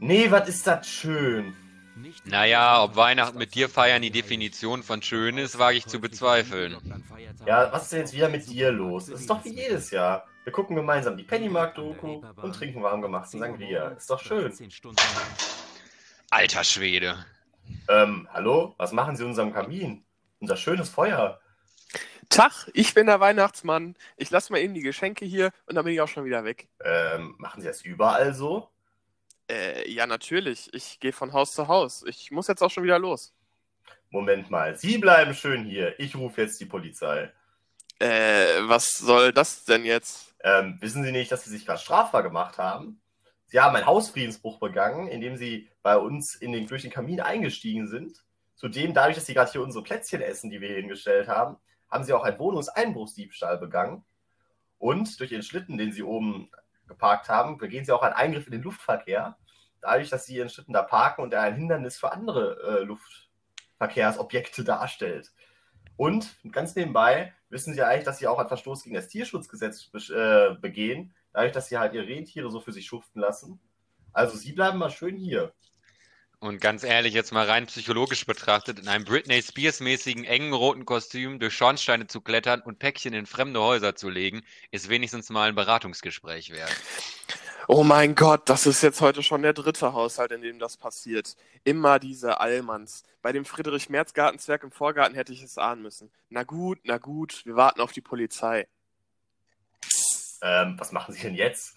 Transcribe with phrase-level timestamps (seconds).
[0.00, 1.54] Nee, was ist das schön?
[2.24, 6.76] Naja, ob Weihnachten mit dir feiern die Definition von schön ist, wage ich zu bezweifeln.
[7.46, 9.06] Ja, was ist denn jetzt wieder mit dir los?
[9.06, 10.26] Das ist doch wie jedes Jahr.
[10.44, 13.88] Wir gucken gemeinsam die Pennymark-Doku und trinken warm gemachten Sangria.
[13.88, 14.52] Ist doch schön.
[16.30, 17.24] Alter Schwede.
[17.88, 18.74] Ähm, hallo?
[18.76, 20.04] Was machen Sie in unserem Kamin?
[20.40, 21.40] Unser schönes Feuer.
[22.28, 23.96] Tag, ich bin der Weihnachtsmann.
[24.16, 26.68] Ich lasse mal eben die Geschenke hier und dann bin ich auch schon wieder weg.
[26.84, 28.68] Ähm, machen Sie das überall so?
[29.50, 30.72] Äh, ja, natürlich.
[30.74, 32.04] Ich gehe von Haus zu Haus.
[32.06, 33.32] Ich muss jetzt auch schon wieder los.
[34.10, 35.98] Moment mal, Sie bleiben schön hier.
[35.98, 37.32] Ich rufe jetzt die Polizei.
[37.98, 40.34] Äh, was soll das denn jetzt?
[40.42, 43.00] Ähm, wissen Sie nicht, dass Sie sich gerade strafbar gemacht haben?
[43.46, 47.86] Sie haben einen Hausfriedensbruch begangen, indem Sie bei uns in den, durch den Kamin eingestiegen
[47.86, 48.24] sind.
[48.54, 51.56] Zudem, dadurch, dass Sie gerade hier unsere Plätzchen essen, die wir hier hingestellt haben,
[51.90, 54.04] haben Sie auch einen Wohnungseinbruchsdiebstahl begangen.
[54.78, 56.50] Und durch Ihren Schlitten, den Sie oben
[56.86, 59.36] geparkt haben, begehen Sie auch einen Eingriff in den Luftverkehr.
[59.80, 64.64] Dadurch, dass Sie Ihren Schlitten da parken und er ein Hindernis für andere äh, Luftverkehrsobjekte
[64.64, 65.32] darstellt.
[65.96, 70.54] Und ganz nebenbei wissen Sie eigentlich, dass Sie auch einen Verstoß gegen das Tierschutzgesetz äh,
[70.60, 73.60] begehen, dadurch, dass Sie halt Ihre Rentiere so für sich schuften lassen.
[74.12, 75.52] Also Sie bleiben mal schön hier.
[76.38, 81.38] Und ganz ehrlich, jetzt mal rein psychologisch betrachtet, in einem Britney Spears-mäßigen engen roten Kostüm
[81.38, 85.54] durch Schornsteine zu klettern und Päckchen in fremde Häuser zu legen, ist wenigstens mal ein
[85.54, 86.76] Beratungsgespräch wert.
[87.68, 91.36] Oh mein Gott, das ist jetzt heute schon der dritte Haushalt, in dem das passiert.
[91.64, 93.02] Immer diese Allmanns.
[93.22, 96.12] Bei dem Friedrich-Merz-Gartenzwerg im Vorgarten hätte ich es ahnen müssen.
[96.28, 98.68] Na gut, na gut, wir warten auf die Polizei.
[100.42, 101.74] Ähm, was machen Sie denn jetzt?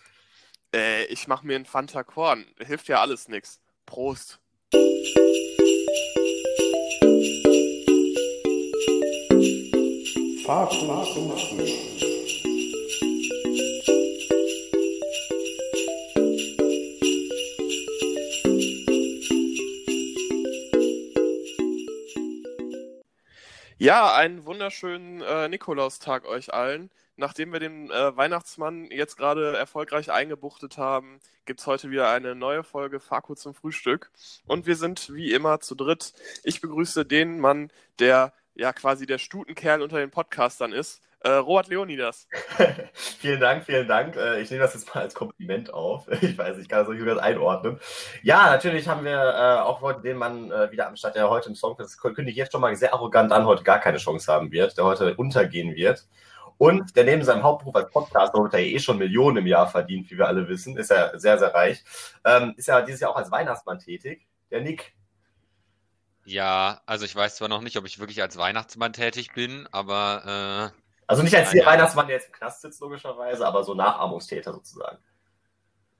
[0.75, 2.45] Äh, ich mache mir ein Fanta Korn.
[2.59, 3.59] Hilft ja alles nix.
[3.85, 4.39] Prost.
[23.89, 26.91] Ja, einen wunderschönen äh, Nikolaustag euch allen.
[27.19, 32.33] Nachdem wir den äh, Weihnachtsmann jetzt gerade erfolgreich eingebuchtet haben, gibt es heute wieder eine
[32.33, 34.09] neue Folge Faku zum Frühstück.
[34.47, 36.13] Und wir sind wie immer zu dritt.
[36.45, 41.01] Ich begrüße den Mann, der ja quasi der Stutenkerl unter den Podcastern ist.
[41.19, 42.29] Äh, Robert Leonidas.
[42.93, 44.15] vielen Dank, vielen Dank.
[44.15, 46.07] Äh, ich nehme das jetzt mal als Kompliment auf.
[46.21, 47.81] Ich weiß, ich kann das nicht ganz einordnen.
[48.23, 51.49] Ja, natürlich haben wir äh, auch heute den Mann äh, wieder am Start, der heute
[51.49, 54.31] im Song, das kündige ich jetzt schon mal sehr arrogant an, heute gar keine Chance
[54.31, 56.07] haben wird, der heute untergehen wird.
[56.59, 60.11] Und der neben seinem Hauptberuf als Podcaster, womit er eh schon Millionen im Jahr verdient,
[60.11, 61.81] wie wir alle wissen, ist er sehr, sehr reich,
[62.25, 64.27] ähm, ist er dieses Jahr auch als Weihnachtsmann tätig.
[64.51, 64.93] Der Nick.
[66.25, 70.73] Ja, also ich weiß zwar noch nicht, ob ich wirklich als Weihnachtsmann tätig bin, aber.
[70.75, 74.51] Äh, also nicht als der Weihnachtsmann, der jetzt im Knast sitzt, logischerweise, aber so Nachahmungstäter
[74.51, 74.97] sozusagen.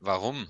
[0.02, 0.50] Warum?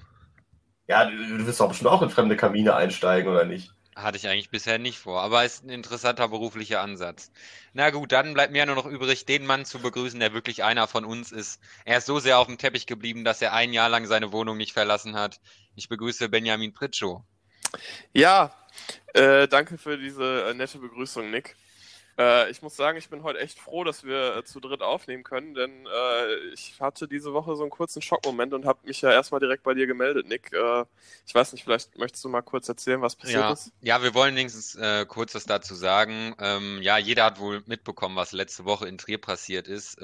[0.88, 3.72] Ja, du, du wirst doch bestimmt auch in fremde Kamine einsteigen, oder nicht?
[4.02, 7.32] Hatte ich eigentlich bisher nicht vor, aber ist ein interessanter beruflicher Ansatz.
[7.74, 10.88] Na gut, dann bleibt mir nur noch übrig, den Mann zu begrüßen, der wirklich einer
[10.88, 11.62] von uns ist.
[11.86, 14.58] Er ist so sehr auf dem Teppich geblieben, dass er ein Jahr lang seine Wohnung
[14.58, 15.40] nicht verlassen hat.
[15.76, 17.22] Ich begrüße Benjamin Pritschow.
[18.14, 18.54] Ja,
[19.14, 21.56] äh, danke für diese äh, nette Begrüßung, Nick.
[22.20, 25.24] Äh, ich muss sagen, ich bin heute echt froh, dass wir äh, zu dritt aufnehmen
[25.24, 29.10] können, denn äh, ich hatte diese Woche so einen kurzen Schockmoment und habe mich ja
[29.10, 30.52] erstmal direkt bei dir gemeldet, Nick.
[30.52, 30.84] Äh,
[31.26, 33.54] ich weiß nicht, vielleicht möchtest du mal kurz erzählen, was passiert ja.
[33.54, 33.72] ist?
[33.82, 36.36] Ja, wir wollen wenigstens äh, kurz was dazu sagen.
[36.40, 39.98] Ähm, ja, jeder hat wohl mitbekommen, was letzte Woche in Trier passiert ist.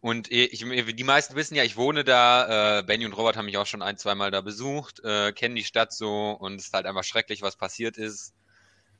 [0.00, 2.78] Und ich, die meisten wissen ja, ich wohne da.
[2.78, 5.64] Äh, Benny und Robert haben mich auch schon ein, zweimal da besucht, äh, kennen die
[5.64, 8.32] Stadt so und es ist halt einfach schrecklich, was passiert ist.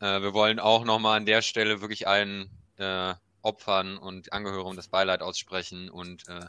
[0.01, 4.89] Äh, wir wollen auch nochmal an der Stelle wirklich allen äh, Opfern und Angehörigen das
[4.89, 6.47] Beileid aussprechen und äh,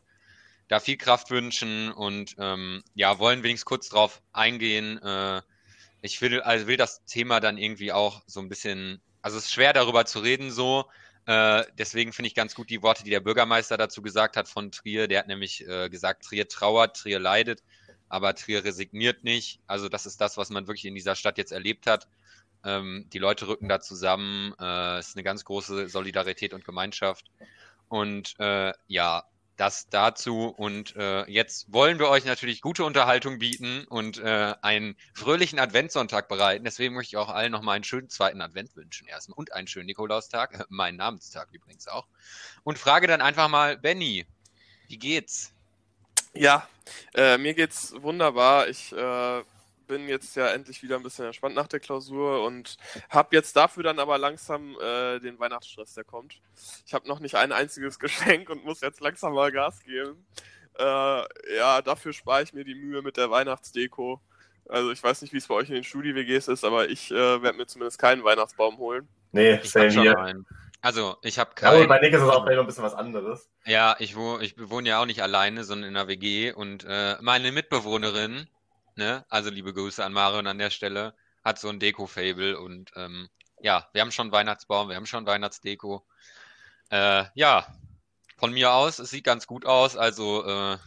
[0.67, 5.01] da viel Kraft wünschen und ähm, ja, wollen wenigstens kurz drauf eingehen.
[5.01, 5.41] Äh,
[6.01, 9.51] ich will, also will das Thema dann irgendwie auch so ein bisschen, also es ist
[9.51, 10.85] schwer darüber zu reden so.
[11.25, 14.71] Äh, deswegen finde ich ganz gut die Worte, die der Bürgermeister dazu gesagt hat von
[14.71, 15.07] Trier.
[15.07, 17.63] Der hat nämlich äh, gesagt, Trier trauert, Trier leidet,
[18.07, 19.59] aber Trier resigniert nicht.
[19.67, 22.07] Also das ist das, was man wirklich in dieser Stadt jetzt erlebt hat.
[22.63, 24.53] Ähm, die Leute rücken da zusammen.
[24.59, 27.25] Äh, es ist eine ganz große Solidarität und Gemeinschaft.
[27.87, 29.23] Und äh, ja,
[29.59, 30.47] das dazu.
[30.47, 36.29] Und äh, jetzt wollen wir euch natürlich gute Unterhaltung bieten und äh, einen fröhlichen Adventssonntag
[36.29, 36.63] bereiten.
[36.63, 39.87] Deswegen möchte ich auch allen nochmal einen schönen zweiten Advent wünschen erstmal und einen schönen
[39.87, 42.07] Nikolaustag, meinen Namenstag übrigens auch.
[42.63, 44.25] Und frage dann einfach mal, Benny,
[44.87, 45.51] wie geht's?
[46.33, 46.67] Ja,
[47.13, 48.69] äh, mir geht's wunderbar.
[48.69, 49.43] Ich äh,
[49.89, 52.77] bin jetzt ja endlich wieder ein bisschen entspannt nach der Klausur und
[53.09, 56.39] habe jetzt dafür dann aber langsam äh, den Weihnachtsstress, der kommt.
[56.85, 60.25] Ich habe noch nicht ein einziges Geschenk und muss jetzt langsam mal Gas geben.
[60.77, 60.83] Äh,
[61.57, 64.21] ja, dafür spare ich mir die Mühe mit der Weihnachtsdeko.
[64.69, 67.41] Also ich weiß nicht, wie es bei euch in den Studi-WGs ist, aber ich äh,
[67.41, 69.09] werde mir zumindest keinen Weihnachtsbaum holen.
[69.31, 70.17] Nee, hier.
[70.17, 70.45] einen.
[70.81, 71.87] Also, ich habe Ja, keinen.
[71.89, 73.49] bei Nick ist es auch vielleicht noch ein bisschen was anderes.
[73.65, 77.17] Ja, ich, wo, ich wohne ja auch nicht alleine, sondern in einer WG und äh,
[77.21, 78.47] meine Mitbewohnerin,
[78.99, 83.29] ne, also liebe Grüße an Marion an der Stelle, hat so ein Deko-Fable und ähm,
[83.61, 86.05] ja, wir haben schon Weihnachtsbaum, wir haben schon Weihnachtsdeko.
[86.91, 87.65] Äh, ja,
[88.37, 90.77] von mir aus, es sieht ganz gut aus, also äh,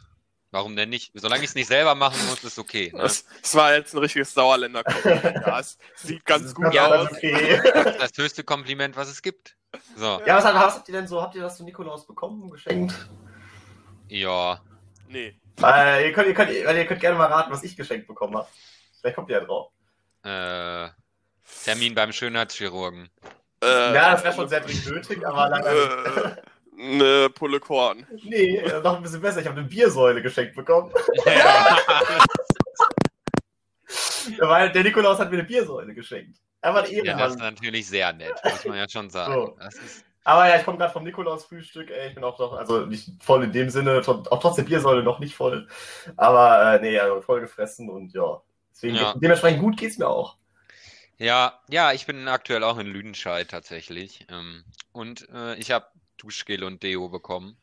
[0.50, 1.12] warum denn nicht?
[1.14, 2.92] Solange ich es nicht selber machen muss, ist okay.
[2.94, 3.02] Ne?
[3.02, 4.82] Das, das war jetzt ein richtiges Sauerländer.
[5.04, 7.10] ja, es sieht ganz gut ja, aus.
[7.10, 7.60] Okay.
[7.98, 9.56] Das höchste Kompliment, was es gibt.
[9.96, 11.22] So, Ja, was, was habt ihr denn so?
[11.22, 12.94] Habt ihr das zu Nikolaus bekommen, geschenkt?
[14.08, 14.60] ja.
[15.08, 15.41] Nee.
[15.62, 18.48] Äh, ihr, könnt, ihr, könnt, ihr könnt gerne mal raten, was ich geschenkt bekommen habe.
[19.00, 19.70] Vielleicht kommt ihr ja drauf.
[20.24, 20.88] Äh,
[21.64, 23.10] Termin beim Schönheitschirurgen.
[23.62, 26.38] Äh, ja, das wäre schon sehr dringend nötig, aber leider nicht.
[26.38, 26.42] äh,
[26.82, 28.06] eine Pulle Korn.
[28.24, 29.40] Nee, äh, noch ein bisschen besser.
[29.40, 30.92] Ich habe eine Biersäule geschenkt bekommen.
[31.26, 31.78] Ja.
[34.48, 36.38] Weil der Nikolaus hat mir eine Biersäule geschenkt.
[36.60, 37.54] Er war ein Ja, das ist Ehrenmann.
[37.54, 39.32] natürlich sehr nett, muss man ja schon sagen.
[39.34, 39.56] So.
[39.58, 41.90] Das ist, Aber ja, ich komme gerade vom Nikolaus-Frühstück.
[41.90, 45.02] ey, Ich bin auch noch, also nicht voll in dem Sinne, auch trotz der Biersäule
[45.02, 45.68] noch nicht voll.
[46.16, 48.40] Aber äh, nee, also voll gefressen und ja.
[48.72, 49.14] Deswegen, Ja.
[49.14, 50.36] dementsprechend gut geht's mir auch.
[51.18, 54.26] ja, ja, ich bin aktuell auch in Lüdenscheid tatsächlich.
[54.30, 55.86] Ähm, und äh, ich habe
[56.18, 57.56] Duschgel und Deo bekommen.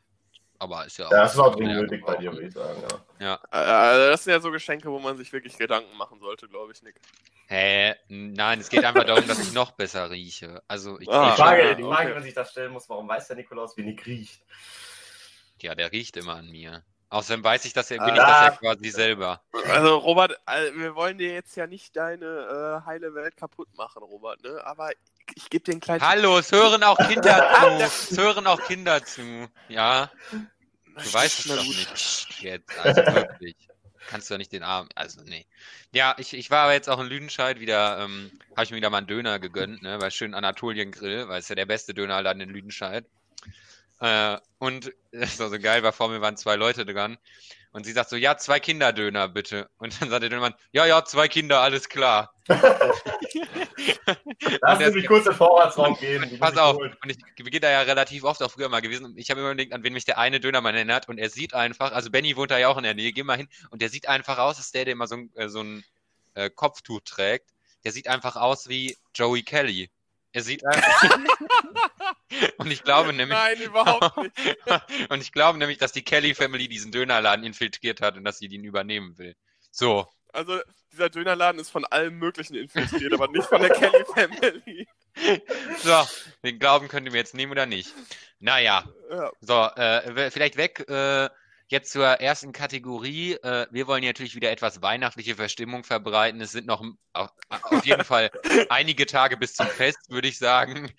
[0.60, 1.10] Aber ist ja auch.
[1.10, 2.82] Ja, das ist auch dringend ja nötig bei dir, würde ich sagen.
[3.18, 3.40] Ja.
[3.50, 6.72] Äh, also das sind ja so Geschenke, wo man sich wirklich Gedanken machen sollte, glaube
[6.72, 6.96] ich, Nick.
[7.48, 7.94] Hä?
[8.08, 10.62] Nein, es geht einfach darum, dass ich noch besser rieche.
[10.68, 11.94] Also ich Ah, Die Frage, ja, die okay.
[11.96, 14.42] Frage, wenn sich das stellen muss, warum weiß der Nikolaus, wie Nick riecht?
[15.62, 16.84] ja, der riecht immer an mir.
[17.10, 18.12] Außerdem weiß ich, dass er, bin Ah.
[18.12, 19.42] ich das ja quasi selber.
[19.68, 20.38] Also Robert,
[20.74, 24.60] wir wollen dir jetzt ja nicht deine äh, heile Welt kaputt machen, Robert, ne?
[24.64, 24.90] Aber
[25.34, 28.12] ich gebe dir einen kleinen Hallo, es hören auch Kinder zu.
[28.12, 29.48] Es hören auch Kinder zu.
[29.68, 31.66] Ja, du weißt es doch gut.
[31.76, 32.42] nicht.
[32.42, 33.56] Jetzt, also wirklich.
[34.08, 34.88] Kannst du ja nicht den Arm.
[34.94, 35.46] Also, nee.
[35.92, 38.90] Ja, ich, ich war aber jetzt auch in Lüdenscheid wieder, ähm, habe ich mir wieder
[38.90, 42.40] mal einen Döner gegönnt, ne, bei schönen Anatolien Grill, weil es ja der beste Dönerladen
[42.40, 43.04] in Lüdenscheid.
[44.00, 47.18] Äh, und das war so geil, weil vor mir waren zwei Leute dran.
[47.72, 49.70] Und sie sagt so, ja, zwei Kinderdöner bitte.
[49.78, 52.34] Und dann sagt der Dönermann, ja, ja, zwei Kinder, alles klar.
[54.60, 56.28] Lass der- mich kurz den Vorratsraum geben.
[56.28, 59.04] die Pass auf, und ich bin da ja relativ oft auch früher mal gewesen.
[59.04, 61.08] Und ich habe immer überlegt, an wen mich der eine Dönermann erinnert.
[61.08, 63.36] Und er sieht einfach, also Benny wohnt da ja auch in der Nähe, geh mal
[63.36, 63.48] hin.
[63.70, 65.84] Und der sieht einfach aus, als der, der immer so ein, äh, so ein
[66.34, 67.50] äh, Kopftuch trägt.
[67.84, 69.90] Der sieht einfach aus wie Joey Kelly.
[70.32, 71.18] Er sieht einfach.
[72.58, 74.36] und ich glaube nämlich, Nein, überhaupt nicht.
[75.08, 78.48] und ich glaube nämlich, dass die Kelly Family diesen Dönerladen infiltriert hat und dass sie
[78.48, 79.34] den übernehmen will.
[79.70, 80.06] So.
[80.32, 80.60] Also,
[80.92, 84.88] dieser Dönerladen ist von allem Möglichen infiltriert, aber nicht von der Kelly Family.
[85.82, 86.06] So,
[86.44, 87.92] den Glauben könnt ihr mir jetzt nehmen oder nicht.
[88.38, 89.30] Naja, Ja.
[89.40, 91.28] So, äh, vielleicht weg äh,
[91.70, 93.34] jetzt zur ersten Kategorie.
[93.34, 96.40] Äh, wir wollen natürlich wieder etwas weihnachtliche Verstimmung verbreiten.
[96.40, 98.30] Es sind noch auf jeden Fall
[98.68, 100.90] einige Tage bis zum Fest, würde ich sagen.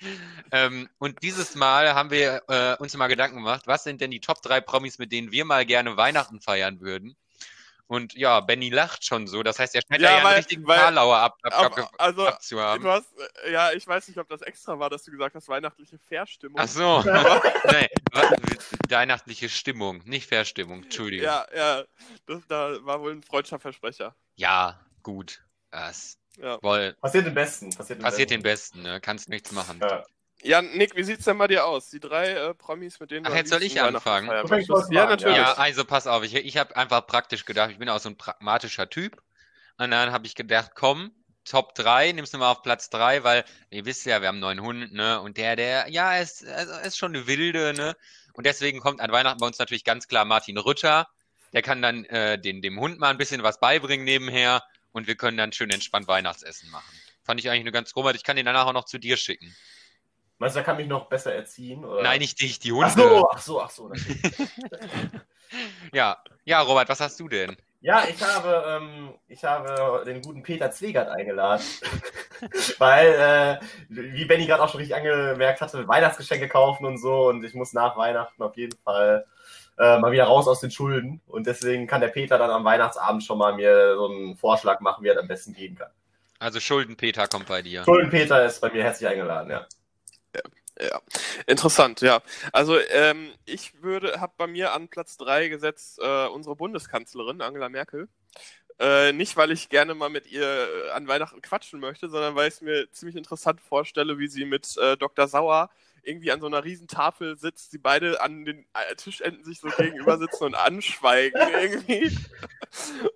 [0.52, 4.22] Ähm, und dieses Mal haben wir äh, uns mal Gedanken gemacht, was sind denn die
[4.22, 7.16] Top 3 Promis, mit denen wir mal gerne Weihnachten feiern würden?
[7.92, 9.44] Und ja, Benny lacht schon so.
[9.44, 12.26] Das heißt, er scheint Ja, ja weil- einen richtigen weil- Karlauer ab, ab, ab, also,
[12.26, 12.82] abzuhaben.
[12.82, 13.08] du hast,
[13.44, 16.58] äh, ja, ich weiß nicht, ob das extra war, dass du gesagt hast, weihnachtliche Verstimmung.
[16.58, 17.02] Ach so.
[17.04, 18.32] nee, wa-
[18.88, 20.84] weihnachtliche Stimmung, nicht Verstimmung.
[20.84, 21.26] Entschuldigung.
[21.26, 21.84] Ja, ja,
[22.28, 24.16] das da war wohl ein freudscher Versprecher.
[24.38, 25.44] Ja, gut.
[25.70, 26.60] Das Ja.
[26.64, 27.72] wohl, Passiert den Besten.
[27.72, 28.78] Passiert den passiert den Besten.
[28.84, 29.02] Besten, ne?
[29.02, 29.82] Kannst nichts machen.
[29.82, 30.06] Ja.
[30.44, 31.90] Ja, Nick, wie sieht's denn bei dir aus?
[31.90, 34.28] Die drei äh, Promis, mit denen Ach, jetzt soll ich anfangen?
[34.90, 35.38] Ja, natürlich.
[35.38, 38.18] Ja, also pass auf, ich, ich habe einfach praktisch gedacht, ich bin auch so ein
[38.18, 39.22] pragmatischer Typ.
[39.78, 41.12] Und dann habe ich gedacht, komm,
[41.44, 44.60] Top 3, nimmst du mal auf Platz 3, weil ihr wisst ja, wir haben einen
[44.60, 45.20] neuen Hund, ne?
[45.22, 47.96] Und der, der, ja, ist, also, ist schon eine wilde, ne?
[48.34, 51.08] Und deswegen kommt an Weihnachten bei uns natürlich ganz klar Martin Rütter.
[51.54, 55.16] Der kann dann äh, den, dem Hund mal ein bisschen was beibringen nebenher und wir
[55.16, 56.94] können dann schön entspannt Weihnachtsessen machen.
[57.24, 58.14] Fand ich eigentlich eine ganz grobe.
[58.16, 59.56] Ich kann den danach auch noch zu dir schicken.
[60.42, 61.86] Meinst du, er kann mich noch besser erziehen?
[61.86, 62.02] Oder?
[62.02, 62.88] Nein, nicht dich, die Hunde.
[62.88, 63.88] Ach so, ach so, ach so.
[63.88, 64.20] natürlich.
[65.92, 67.58] Ja, ja, Robert, was hast du denn?
[67.82, 71.64] Ja, ich habe, ähm, ich habe den guten Peter Zwegert eingeladen.
[72.80, 77.28] Weil, äh, wie Benny gerade auch schon richtig angemerkt hatte, Weihnachtsgeschenke kaufen und so.
[77.28, 79.26] Und ich muss nach Weihnachten auf jeden Fall
[79.78, 81.22] äh, mal wieder raus aus den Schulden.
[81.28, 85.04] Und deswegen kann der Peter dann am Weihnachtsabend schon mal mir so einen Vorschlag machen,
[85.04, 85.92] wie er das am besten gehen kann.
[86.40, 87.84] Also Schuldenpeter kommt bei dir.
[87.84, 89.68] Schulden Peter ist bei mir herzlich eingeladen, ja.
[90.80, 91.02] Ja,
[91.48, 92.22] interessant, ja.
[92.54, 97.70] Also ähm, ich würde, habe bei mir an Platz 3 gesetzt äh, unsere Bundeskanzlerin Angela
[97.70, 98.08] Merkel.
[98.80, 102.48] Äh, nicht, weil ich gerne mal mit ihr äh, an Weihnachten quatschen möchte, sondern weil
[102.48, 105.28] ich es mir ziemlich interessant vorstelle, wie sie mit äh, Dr.
[105.28, 105.70] Sauer
[106.04, 109.70] irgendwie an so einer riesen Tafel sitzt, sie beide an den äh, Tischenden sich so
[109.70, 112.18] gegenüber sitzen und anschweigen irgendwie.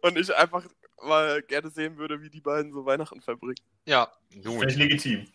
[0.02, 0.66] Und ich einfach
[1.02, 3.56] mal gerne sehen würde, wie die beiden so Weihnachten verbringen.
[3.86, 4.12] Ja,
[4.44, 4.70] gut.
[4.70, 5.26] ich legitim.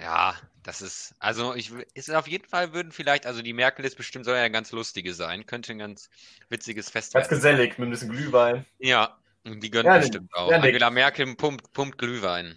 [0.00, 3.96] Ja, das ist, also ich, ist auf jeden Fall würden vielleicht, also die Merkel ist
[3.96, 6.08] bestimmt, soll ja eine ganz lustige sein, könnte ein ganz
[6.50, 7.36] witziges Fest Ganz werden.
[7.36, 8.64] gesellig, mit ein bisschen Glühwein.
[8.78, 10.50] Ja, und die gönnt Ja, bestimmt auch.
[10.50, 10.58] ja.
[10.58, 12.54] Angela Merkel pumpt, pumpt Glühwein.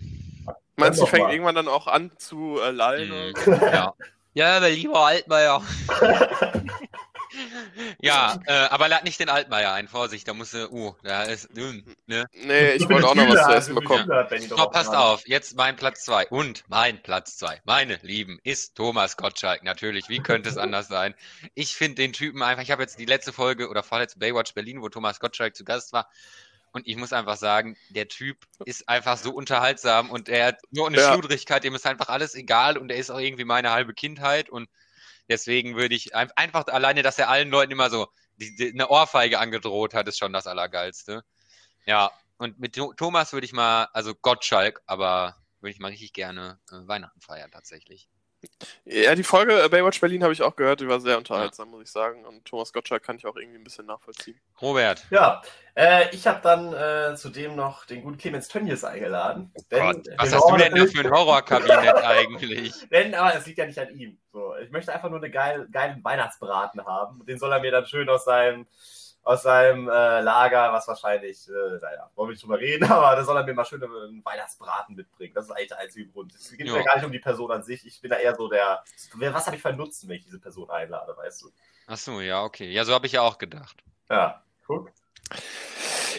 [0.75, 1.31] Meinst du, fängt mal.
[1.33, 3.11] irgendwann dann auch an zu äh, lallen?
[3.11, 3.73] Oder?
[3.73, 3.93] Ja.
[4.33, 5.61] Ja, aber lieber Altmaier.
[8.01, 11.55] Ja, äh, aber lad nicht den Altmaier ein, Vorsicht, da muss er, uh, da ist
[11.55, 12.25] dünn, ne?
[12.33, 14.09] Nee, ich wollte auch noch was zu essen bekommen.
[14.47, 18.75] So, auch passt auf, jetzt mein Platz zwei Und mein Platz zwei meine Lieben, ist
[18.75, 19.63] Thomas Gottschalk.
[19.63, 21.15] Natürlich, wie könnte es anders sein?
[21.53, 24.81] Ich finde den Typen einfach, ich habe jetzt die letzte Folge oder vorletzte Baywatch Berlin,
[24.81, 26.09] wo Thomas Gottschalk zu Gast war.
[26.73, 30.87] Und ich muss einfach sagen, der Typ ist einfach so unterhaltsam und er hat nur
[30.87, 31.11] eine Ja.
[31.11, 34.69] Schludrigkeit, dem ist einfach alles egal und er ist auch irgendwie meine halbe Kindheit und
[35.29, 38.89] deswegen würde ich ein- einfach alleine, dass er allen Leuten immer so die, die, eine
[38.89, 41.23] Ohrfeige angedroht hat, ist schon das Allergeilste.
[41.85, 46.13] Ja, und mit Tho- Thomas würde ich mal, also Gottschalk, aber würde ich mal richtig
[46.13, 48.09] gerne äh, Weihnachten feiern tatsächlich.
[48.85, 51.83] Ja, die Folge äh, Baywatch Berlin habe ich auch gehört, die war sehr unterhaltsam, muss
[51.83, 52.25] ich sagen.
[52.25, 54.39] Und Thomas Gottschalk kann ich auch irgendwie ein bisschen nachvollziehen.
[54.61, 55.41] Robert, Ja,
[55.75, 59.53] äh, ich habe dann äh, zudem noch den guten Clemens Tönnies eingeladen.
[59.69, 62.73] Denn, Gott, was hast du denn da für ein Horrorkabinett eigentlich?
[62.89, 64.17] Denn, aber es liegt ja nicht an ihm.
[64.33, 67.25] So, ich möchte einfach nur einen geil, geilen Weihnachtsbraten haben.
[67.25, 68.67] Den soll er mir dann schön aus seinem,
[69.23, 71.51] aus seinem äh, Lager, was wahrscheinlich, äh,
[71.81, 74.95] naja, wollen wir nicht drüber reden, aber da soll er mir mal schön einen Weihnachtsbraten
[74.95, 75.33] mitbringen.
[75.33, 76.33] Das ist eigentlich der einzige Grund.
[76.33, 76.73] Es geht Ja.
[76.73, 77.85] mir gar nicht um die Person an sich.
[77.85, 78.83] Ich bin da eher so der,
[79.15, 81.51] was habe ich für Nutzen, wenn ich diese Person einlade, weißt du?
[81.87, 82.71] Ach so, ja, okay.
[82.71, 83.83] Ja, so habe ich ja auch gedacht.
[84.09, 84.91] Ja, guck.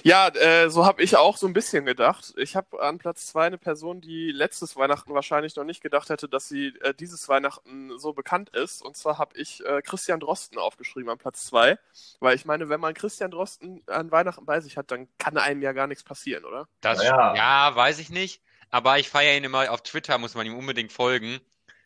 [0.04, 2.34] Ja, äh, so habe ich auch so ein bisschen gedacht.
[2.36, 6.28] Ich habe an Platz zwei eine Person, die letztes Weihnachten wahrscheinlich noch nicht gedacht hätte,
[6.28, 8.82] dass sie äh, dieses Weihnachten so bekannt ist.
[8.82, 11.78] Und zwar habe ich äh, Christian Drosten aufgeschrieben an Platz zwei,
[12.20, 15.62] Weil ich meine, wenn man Christian Drosten an Weihnachten bei sich hat, dann kann einem
[15.62, 16.68] ja gar nichts passieren, oder?
[16.80, 17.34] Das, Ja.
[17.34, 17.76] ja.
[17.76, 18.42] weiß ich nicht.
[18.70, 21.40] Aber ich feiere ihn immer auf Twitter, muss man ihm unbedingt folgen,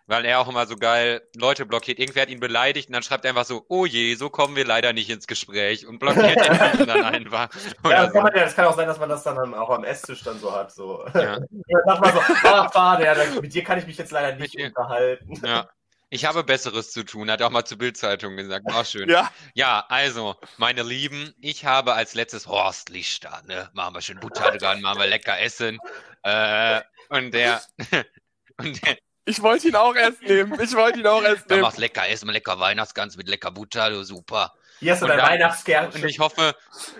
[0.06, 1.98] weil er auch immer so geil Leute blockiert.
[1.98, 4.64] Irgendwer hat ihn beleidigt und dann schreibt er einfach so, oh je, so kommen wir
[4.64, 7.48] leider nicht ins Gespräch und blockiert den Typen dann einfach.
[7.54, 8.20] Ja, Oder das kann, so.
[8.22, 10.52] man, ja, das kann auch sein, dass man das dann auch am Esstisch dann so
[10.52, 10.72] hat.
[10.72, 11.04] So.
[11.14, 11.38] Ja.
[11.68, 14.36] Dann sagt man so, ah, schade, ja, dann- mit dir kann ich mich jetzt leider
[14.36, 15.40] nicht unterhalten.
[15.44, 15.68] Ja.
[16.08, 18.64] Ich habe Besseres zu tun, hat er auch mal zur Bildzeitung gesagt.
[18.72, 19.08] War schön.
[19.08, 23.68] Ja, Ja, also, meine Lieben, ich habe als letztes Horst Lichter, ne?
[23.72, 25.78] Machen wir schön Butter dran, machen wir lecker essen.
[26.22, 27.60] Äh, und der,
[28.58, 30.58] und der, ich wollte ihn auch erst nehmen.
[30.60, 31.62] Ich wollte ihn auch erst nehmen.
[31.62, 34.54] macht lecker Essen, lecker Weihnachtsgans mit lecker Butter, du super.
[34.80, 36.02] Hier hast du dein dann- Weihnachtskärtchen.
[36.02, 36.54] Und ich hoffe,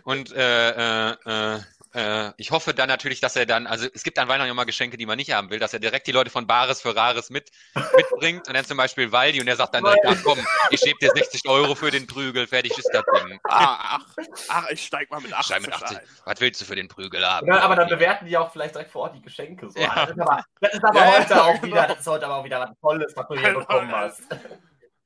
[0.04, 1.58] und äh, äh, äh,
[1.96, 4.96] äh, ich hoffe dann natürlich, dass er dann, also es gibt an Weihnachten immer Geschenke,
[4.96, 7.50] die man nicht haben will, dass er direkt die Leute von Bares für Rares mit,
[7.96, 9.96] mitbringt und dann zum Beispiel Waldi und er sagt dann, Nein.
[10.06, 10.38] ach komm,
[10.70, 13.40] ich gebe dir 60 Euro für den Prügel, fertig ist das Ding.
[13.44, 14.06] Ah, ach,
[14.48, 15.98] ach, ich steig mal mit 80 Steig mit 80.
[15.98, 16.04] ein.
[16.24, 17.46] Was willst du für den Prügel haben?
[17.46, 19.70] Ja, aber dann bewerten die auch vielleicht direkt vor Ort die Geschenke.
[19.70, 19.80] So.
[19.80, 20.06] Ja.
[20.06, 21.66] Das ist aber, das ist aber Ja, heute ja, auch genau.
[21.66, 23.98] wieder, das ist heute aber auch wieder was Tolles, was du hier Genau, bekommen ja.
[24.00, 24.22] hast.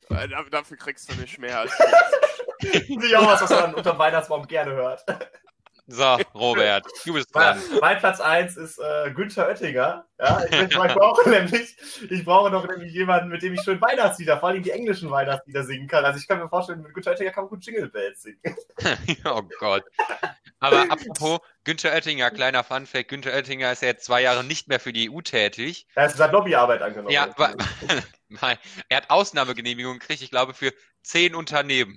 [0.08, 1.72] Da- Dafür kriegst du nicht mehr als
[2.60, 5.04] Sicher auch was, was man unter dem Weihnachtsbaum gerne hört.
[5.92, 7.60] So, Robert, du bist dran.
[7.80, 10.06] mein Platz 1 ist äh, Günther Oettinger.
[10.20, 11.76] Ja, ich, brauche nämlich,
[12.08, 15.64] ich brauche noch nämlich jemanden, mit dem ich schön Weihnachtslieder, vor allem die englischen Weihnachtslieder
[15.64, 16.04] singen kann.
[16.04, 18.56] Also ich kann mir vorstellen, mit Günther Oettinger kann man gut Jingle Bells singen.
[19.24, 19.84] oh Gott.
[20.60, 24.78] Aber apropos Günther Oettinger, kleiner Funfact, Günther Oettinger ist ja jetzt zwei Jahre nicht mehr
[24.78, 25.88] für die EU tätig.
[25.94, 27.10] Er ist seit Lobbyarbeit angenommen.
[27.10, 27.28] Ja,
[28.88, 31.96] er hat Ausnahmegenehmigungen gekriegt, ich glaube, für zehn Unternehmen.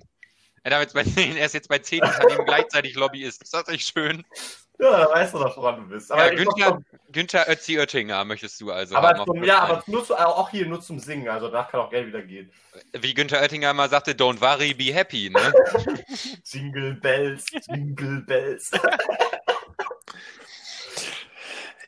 [0.64, 1.04] Er, jetzt bei
[1.38, 3.42] er ist jetzt bei zehn Unternehmen gleichzeitig Lobbyist.
[3.42, 4.24] Ist das nicht schön?
[4.78, 6.10] ja, da weißt du doch, woran du bist.
[6.10, 6.80] Aber, Ja, Günther, doch-
[7.12, 10.80] Günther Ötzi Oettinger möchtest du also aber, zum, ja, aber nur zu, auch hier nur
[10.80, 11.28] zum Singen.
[11.28, 12.50] Also danach kann auch Geld wieder gehen.
[12.92, 15.52] Wie Günther Oettinger immer sagte, don't worry, be happy, ne?
[16.44, 18.70] Jingle Bells, Jingle Bells.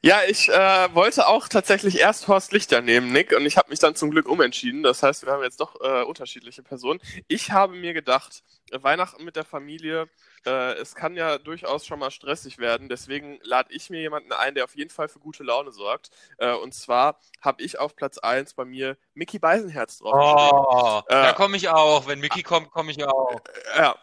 [0.07, 3.81] Ja, ich äh, wollte auch tatsächlich erst Horst Lichter nehmen, Nick, und ich habe mich
[3.81, 4.85] dann zum Glück umentschieden.
[4.85, 7.01] Das heißt, wir haben jetzt doch äh, unterschiedliche Personen.
[7.27, 10.09] Ich habe mir gedacht, Weihnachten mit der Familie,
[10.47, 12.89] äh, es kann ja durchaus schon mal stressig werden.
[12.89, 16.11] Deswegen lade ich mir jemanden ein, der auf jeden Fall für gute Laune sorgt.
[16.39, 20.15] Äh, und zwar habe ich auf Platz 1 bei mir Mickey Beisenherz drauf.
[20.15, 22.07] Oh, da Äh, komme ich auch.
[22.07, 23.41] Wenn Mickey kommt, komme ich auch.
[23.77, 23.97] Ja.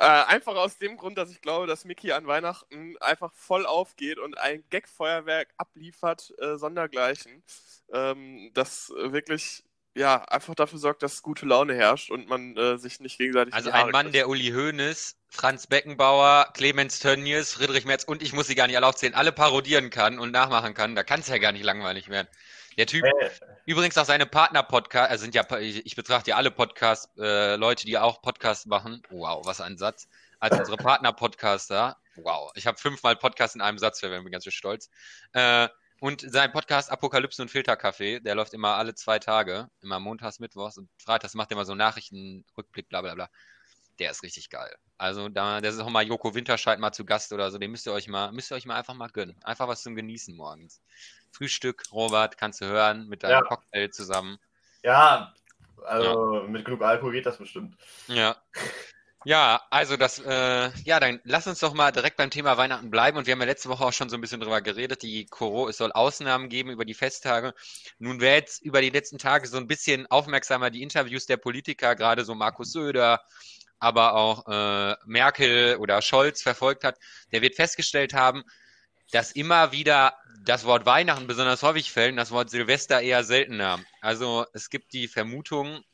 [0.00, 4.18] Äh, einfach aus dem Grund, dass ich glaube, dass Mickey an Weihnachten einfach voll aufgeht
[4.18, 7.42] und ein Gagfeuerwerk abliefert, äh, sondergleichen.
[7.92, 9.62] Ähm, das wirklich,
[9.94, 13.70] ja, einfach dafür sorgt, dass gute Laune herrscht und man äh, sich nicht gegenseitig Also
[13.72, 14.14] ein Mann, kriegt.
[14.14, 18.76] der Uli Hoeneß, Franz Beckenbauer, Clemens Tönnies, Friedrich Merz und ich muss sie gar nicht
[18.76, 20.94] alle aufzählen, alle parodieren kann und nachmachen kann.
[20.94, 22.28] Da kann es ja gar nicht langweilig werden.
[22.76, 23.30] Der Typ, Äh,
[23.66, 27.84] übrigens auch seine Partner-Podcast, also sind ja, ich, ich betrachte ja alle Podcast, äh, Leute,
[27.86, 29.02] die auch Podcasts machen.
[29.10, 30.08] Wow, was ein Satz.
[30.38, 31.96] Als unsere Partner-Podcaster.
[32.16, 34.90] Wow, ich habe fünfmal Podcast in einem Satz, wir werden ganz schön stolz.
[35.32, 35.68] Äh,
[36.00, 40.78] und sein Podcast Apokalypse und Filterkaffee, der läuft immer alle zwei Tage, immer montags, mittwochs
[40.78, 43.28] und freitags macht er immer so Nachrichtenrückblick, bla bla bla.
[43.98, 44.74] Der ist richtig geil.
[44.96, 47.86] Also da, der ist auch mal Joko Winterscheid mal zu Gast oder so, den müsst
[47.86, 49.36] ihr euch mal, müsst ihr euch mal einfach mal gönnen.
[49.44, 50.80] Einfach was zum Genießen morgens.
[51.32, 53.42] Frühstück, Robert, kannst du hören, mit deinem Ja.
[53.42, 54.38] Cocktail zusammen.
[54.82, 55.34] Ja,
[55.84, 57.76] also mit genug Alkohol geht das bestimmt.
[58.06, 58.36] Ja.
[59.26, 63.18] Ja, also das, äh, ja, dann lass uns doch mal direkt beim Thema Weihnachten bleiben.
[63.18, 65.02] Und wir haben ja letzte Woche auch schon so ein bisschen drüber geredet.
[65.02, 67.52] Die Koro, es soll Ausnahmen geben über die Festtage.
[67.98, 71.96] Nun, wer jetzt über die letzten Tage so ein bisschen aufmerksamer die Interviews der Politiker,
[71.96, 73.20] gerade so Markus Söder,
[73.78, 76.98] aber auch äh, Merkel oder Scholz verfolgt hat,
[77.30, 78.42] der wird festgestellt haben,
[79.12, 80.14] dass immer wieder
[80.44, 83.78] das Wort Weihnachten besonders häufig fällt und das Wort Silvester eher seltener.
[84.00, 85.84] Also es gibt die Vermutung,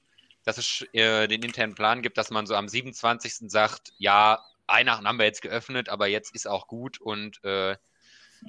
[0.45, 3.51] dass es äh, den internen Plan gibt, dass man so am 27.
[3.51, 7.77] sagt, ja, Weihnachten haben wir jetzt geöffnet, aber jetzt ist auch gut und äh,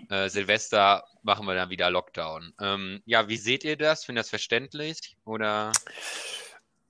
[0.10, 2.54] äh, Silvester machen wir dann wieder Lockdown.
[2.60, 4.06] Ähm, ja, wie seht ihr das?
[4.06, 5.18] Findet das verständlich?
[5.26, 5.72] Oder?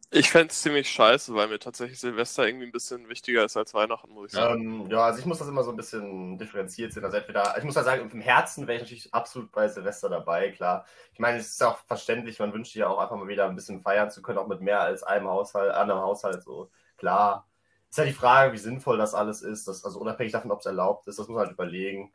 [0.10, 3.74] Ich fände es ziemlich scheiße, weil mir tatsächlich Silvester irgendwie ein bisschen wichtiger ist als
[3.74, 4.62] Weihnachten, muss ich sagen.
[4.62, 7.04] Ähm, ja, also ich muss das immer so ein bisschen differenziert sehen.
[7.04, 10.52] Also entweder, ich muss ja sagen, im Herzen wäre ich natürlich absolut bei Silvester dabei,
[10.52, 10.86] klar.
[11.12, 13.56] Ich meine, es ist auch verständlich, man wünscht sich ja auch einfach mal wieder ein
[13.56, 16.72] bisschen feiern zu können, auch mit mehr als einem Haushalt, anderem Haushalt, so.
[16.96, 17.46] Klar.
[17.90, 20.66] Ist ja die Frage, wie sinnvoll das alles ist, das, also unabhängig davon, ob es
[20.66, 22.14] erlaubt ist, das muss man halt überlegen.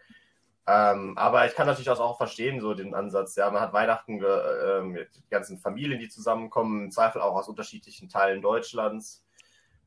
[0.66, 3.35] Ähm, aber ich kann natürlich das auch verstehen, so den Ansatz.
[3.37, 7.49] Ja, man hat Weihnachten, ge, ähm, die ganzen Familien, die zusammenkommen, im Zweifel auch aus
[7.49, 9.25] unterschiedlichen Teilen Deutschlands.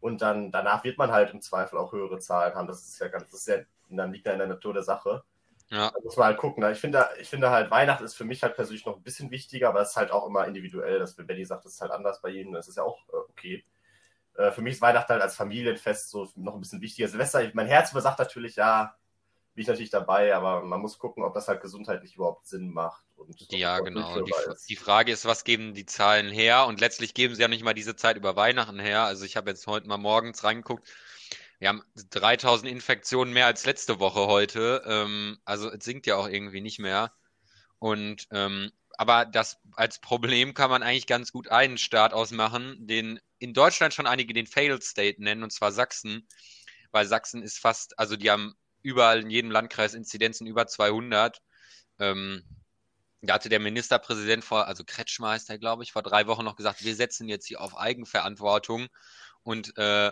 [0.02, 2.68] Und dann danach wird man halt im Zweifel auch höhere Zahlen haben.
[2.68, 3.58] Das ist ja ganz, das ist ja,
[3.90, 5.24] dann liegt ja in der Natur der Sache.
[5.70, 6.64] Ja, Da muss man halt gucken.
[6.72, 9.70] Ich finde, ich finde halt, Weihnachten ist für mich halt persönlich noch ein bisschen wichtiger,
[9.70, 11.00] aber es ist halt auch immer individuell.
[11.00, 13.16] Das, wenn Benny sagt, das ist halt anders bei ihm, das ist ja auch äh,
[13.30, 13.66] okay.
[14.36, 17.08] Äh, für mich ist Weihnachten halt als Familienfest so noch ein bisschen wichtiger.
[17.08, 18.96] Silvester, mein Herz übersagt natürlich, ja,
[19.56, 23.06] bin ich natürlich dabei, aber man muss gucken, ob das halt gesundheitlich überhaupt Sinn macht.
[23.16, 24.22] Und ja, genau.
[24.22, 24.34] Die,
[24.68, 26.68] die Frage ist, was geben die Zahlen her?
[26.68, 29.04] Und letztlich geben sie ja nicht mal diese Zeit über Weihnachten her.
[29.04, 30.86] Also ich habe jetzt heute mal morgens reingeguckt.
[31.60, 34.84] Wir haben 3000 Infektionen mehr als letzte Woche heute.
[34.86, 37.14] Ähm, also es sinkt ja auch irgendwie nicht mehr.
[37.80, 43.22] Und ähm, aber das als Problem kann man eigentlich ganz gut einen Staat ausmachen, den
[43.40, 46.28] in Deutschland schon einige den Failed State nennen, und zwar Sachsen.
[46.92, 51.42] Weil Sachsen ist fast, also die haben überall in jedem Landkreis Inzidenzen über 200.
[52.00, 52.44] Ähm,
[53.22, 56.56] da hatte der Ministerpräsident vor, also Kretschmer heißt er, glaube ich, vor drei Wochen noch
[56.56, 58.88] gesagt, wir setzen jetzt hier auf Eigenverantwortung
[59.44, 60.12] und äh,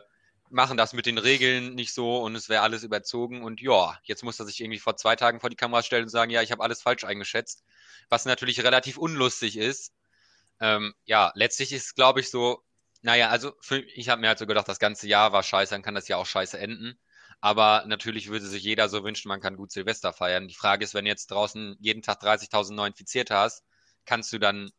[0.49, 3.43] machen das mit den Regeln nicht so und es wäre alles überzogen.
[3.43, 6.09] Und ja, jetzt muss er sich irgendwie vor zwei Tagen vor die Kamera stellen und
[6.09, 7.63] sagen, ja, ich habe alles falsch eingeschätzt,
[8.09, 9.93] was natürlich relativ unlustig ist.
[10.59, 12.63] Ähm, ja, letztlich ist, glaube ich, so,
[13.01, 15.81] naja, also für, ich habe mir halt so gedacht, das ganze Jahr war scheiße, dann
[15.83, 16.97] kann das ja auch scheiße enden.
[17.43, 20.47] Aber natürlich würde sich jeder so wünschen, man kann gut Silvester feiern.
[20.47, 23.65] Die Frage ist, wenn jetzt draußen jeden Tag 30.000 neu Infizierte hast,
[24.05, 24.71] kannst du dann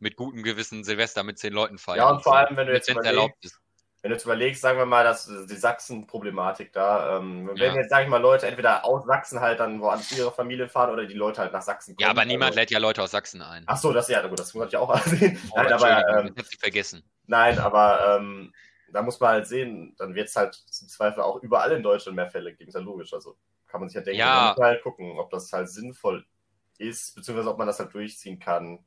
[0.00, 1.98] mit gutem Gewissen Silvester mit zehn Leuten feiern.
[1.98, 3.60] Ja, und vor allem, wenn du jetzt überlegst.
[4.02, 7.74] Wenn du jetzt überlegst, sagen wir mal, dass die Sachsen-Problematik da, ähm, wenn Ja.
[7.76, 10.90] jetzt, sag ich mal, Leute entweder aus Sachsen halt dann woanders zu ihrer Familie fahren
[10.90, 12.02] oder die Leute halt nach Sachsen kommen.
[12.02, 13.62] Ja, aber niemand also, lädt ja Leute aus Sachsen ein.
[13.68, 15.40] Ach so, das ja, gut, das muss ich auch sehen.
[15.52, 17.04] Oh, nein, aber, ähm, ich hab sie vergessen.
[17.28, 18.52] nein, aber ähm,
[18.94, 22.16] da muss man halt sehen, dann wird es halt im Zweifel auch überall in Deutschland
[22.16, 23.12] mehr Fälle geben, ist ja logisch.
[23.12, 24.56] Also kann man sich ja denken, Ja.
[24.58, 26.24] halt gucken, ob das halt sinnvoll
[26.78, 28.84] ist, beziehungsweise ob man das halt durchziehen kann.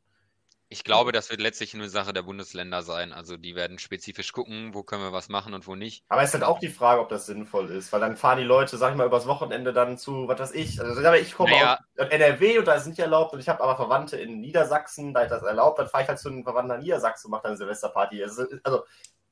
[0.70, 3.13] Ich glaube, das wird letztlich eine Sache der Bundesländer sein.
[3.13, 6.04] Also die werden spezifisch gucken, wo können wir was machen und wo nicht.
[6.10, 8.43] Aber es ist halt auch die Frage, ob das sinnvoll ist, weil dann fahren die
[8.43, 11.80] Leute, sag ich mal, übers Wochenende dann zu, was weiß ich, also ich komme Naja.
[11.98, 15.13] aus NRW und da ist es nicht erlaubt und ich habe aber Verwandte in Niedersachsen,
[15.13, 17.43] da ist das erlaubt, dann fahre ich halt zu einem Verwandten in Niedersachsen und mache
[17.43, 18.22] dann eine Silvesterparty.
[18.22, 18.84] Es ist- Also,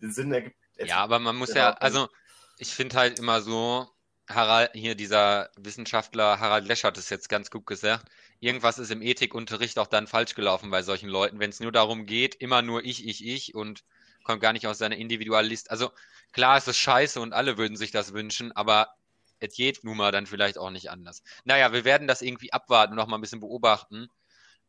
[0.01, 1.59] den Sinn ergibt Ja, aber man muss Genau.
[1.59, 2.09] ja, also
[2.57, 3.89] ich finde halt immer so,
[4.27, 8.09] Harald, hier dieser Wissenschaftler Harald Lesch hat es jetzt ganz gut gesagt.
[8.39, 12.05] Irgendwas ist im Ethikunterricht auch dann falsch gelaufen bei solchen Leuten, wenn es nur darum
[12.05, 13.83] geht, immer nur ich, ich, ich und
[14.23, 15.69] kommt gar nicht aus seiner Individualist.
[15.69, 15.91] Also
[16.33, 18.95] klar, es ist scheiße und alle würden sich das wünschen, aber
[19.39, 21.21] es geht nun mal dann vielleicht auch nicht anders.
[21.43, 24.09] Naja, wir werden das irgendwie abwarten und noch mal ein bisschen beobachten.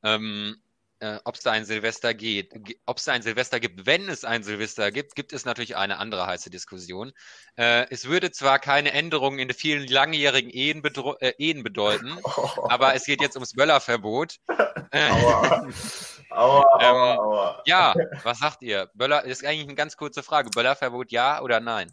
[0.03, 0.61] Ähm,
[1.01, 2.53] äh, ob es da ein Silvester geht,
[2.87, 3.87] ob es da ein Silvester gibt.
[3.87, 7.13] Wenn es ein Silvester gibt, gibt es natürlich eine andere heiße Diskussion.
[7.57, 10.83] Äh, es würde zwar keine Änderungen in den vielen langjährigen Ehen,
[11.21, 12.19] äh, Ehen bedeuten,
[12.69, 14.37] aber es geht jetzt ums Böllerverbot.
[14.93, 15.69] Aua.
[16.31, 17.63] Aua, aua, Ähm, aua.
[17.67, 18.91] ja, was sagt ihr?
[18.95, 20.51] Böller, das ist eigentlich eine ganz kurze Frage.
[20.51, 21.91] Böllerverbot ja oder nein?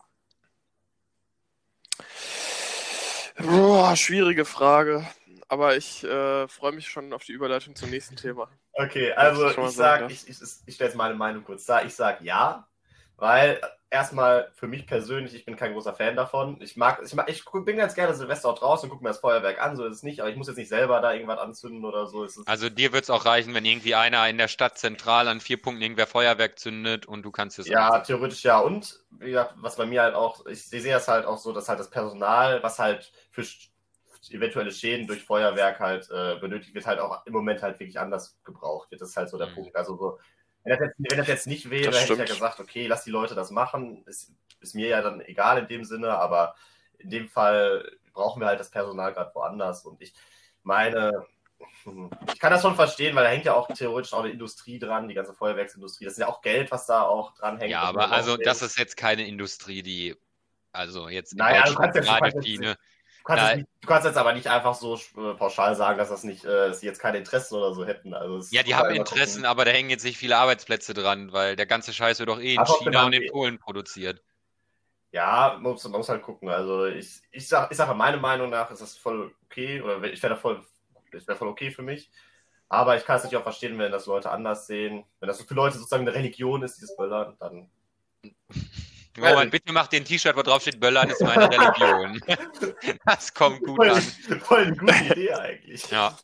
[3.38, 5.08] Boah, schwierige Frage.
[5.48, 8.50] Aber ich äh, freue mich schon auf die Überleitung zum nächsten Thema.
[8.76, 11.86] Okay, also ich ich sag, sagen, ich, ich, ich stelle jetzt meine Meinung kurz dar.
[11.86, 12.68] Ich sag ja,
[13.18, 16.60] weil erstmal für mich persönlich, ich bin kein großer Fan davon.
[16.62, 19.20] Ich mag, ich, mag, ich bin ganz gerne Silvester auch draußen und gucke mir das
[19.20, 21.86] Feuerwerk an, so ist es nicht, aber ich muss jetzt nicht selber da irgendwas anzünden
[21.86, 22.26] oder so.
[22.46, 25.62] also dir wird es auch reichen, wenn irgendwie einer in der Stadt zentral an vier
[25.62, 28.02] Punkten irgendwer Feuerwerk zündet und du kannst es Ja, ansetzen.
[28.02, 28.60] theoretisch ja.
[28.60, 31.70] Und wie gesagt, was bei mir halt auch, ich sehe es halt auch so, dass
[31.70, 33.44] halt das Personal, was halt für
[34.34, 38.40] eventuelle Schäden durch Feuerwerk halt äh, benötigt wird, halt auch im Moment halt wirklich anders
[38.44, 39.02] gebraucht wird.
[39.02, 39.56] Das ist halt so der mhm.
[39.56, 39.76] Punkt.
[39.76, 40.20] Also so,
[40.64, 43.12] wenn das, jetzt, wenn das jetzt nicht wäre, hätte ich ja gesagt, okay, lass die
[43.12, 44.04] Leute das machen.
[44.06, 46.56] Ist, ist mir ja dann egal in dem Sinne, aber
[46.98, 49.86] in dem Fall brauchen wir halt das Personal gerade woanders.
[49.86, 50.14] Und ich
[50.64, 51.26] meine,
[52.34, 55.08] ich kann das schon verstehen, weil da hängt ja auch theoretisch auch eine Industrie dran,
[55.08, 56.06] die ganze Feuerwerksindustrie.
[56.06, 57.72] Das ist ja auch Geld, was da auch dran hängt.
[57.72, 60.16] Ja, aber also das ist jetzt keine Industrie, die,
[60.72, 62.78] also jetzt naja, du kannst ja, gerade die, ne,
[63.26, 66.26] Du kannst, nicht, du kannst, jetzt aber nicht einfach so äh, pauschal sagen, dass das
[66.26, 68.14] nicht, äh, dass sie jetzt keine Interessen oder so hätten.
[68.14, 69.46] Also ja, die haben Interessen, gucken.
[69.46, 72.56] aber da hängen jetzt nicht viele Arbeitsplätze dran, weil der ganze Scheiß wird doch eh
[72.56, 74.22] in Ach, China und in Polen produziert.
[75.14, 76.50] Ja, man muss, man muss halt gucken.
[76.50, 80.22] Also ich, ich sage ich sag, meiner Meinung nach ist das voll okay, oder ich
[80.22, 80.62] wäre voll,
[81.14, 82.12] das wäre voll okay für mich.
[82.68, 85.06] Aber ich kann es natürlich auch verstehen, wenn das Leute anders sehen.
[85.22, 87.70] Wenn das für Leute sozusagen eine Religion ist, dieses Böllern, dann
[89.18, 92.22] Roman, bitte mach den T-Shirt, wo drauf steht, Böllern ist meine Religion.
[93.06, 94.02] das kommt gut voll, an.
[94.42, 95.90] Voll eine gute Idee eigentlich.
[95.90, 96.18] Ja.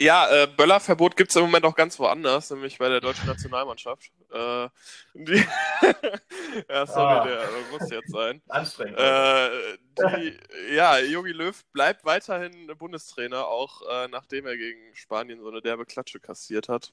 [0.00, 4.10] Ja, äh, Böllerverbot gibt es im Moment auch ganz woanders, nämlich bei der deutschen Nationalmannschaft.
[4.30, 4.68] Äh,
[5.14, 5.36] die
[6.68, 7.24] ja, sorry, ah.
[7.24, 8.42] der muss jetzt sein.
[8.48, 8.98] Anstrengend.
[8.98, 15.48] Äh, die, ja, Jogi Löw bleibt weiterhin Bundestrainer, auch äh, nachdem er gegen Spanien so
[15.48, 16.92] eine derbe Klatsche kassiert hat.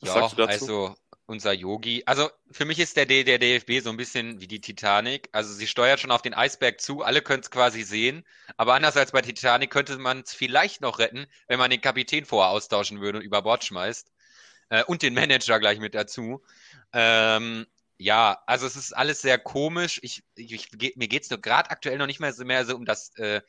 [0.00, 0.52] Was ja, sagst du dazu?
[0.52, 2.02] also unser Yogi.
[2.06, 5.28] Also für mich ist der, der DFB so ein bisschen wie die Titanic.
[5.32, 8.24] Also sie steuert schon auf den Eisberg zu, alle können es quasi sehen.
[8.56, 12.24] Aber anders als bei Titanic könnte man es vielleicht noch retten, wenn man den Kapitän
[12.24, 14.12] vorher austauschen würde und über Bord schmeißt.
[14.68, 16.42] Äh, und den Manager gleich mit dazu.
[16.92, 17.66] Ähm,
[17.98, 20.00] ja, also es ist alles sehr komisch.
[20.02, 23.14] Ich, ich, mir geht es gerade aktuell noch nicht mehr so, mehr so um das
[23.16, 23.42] äh,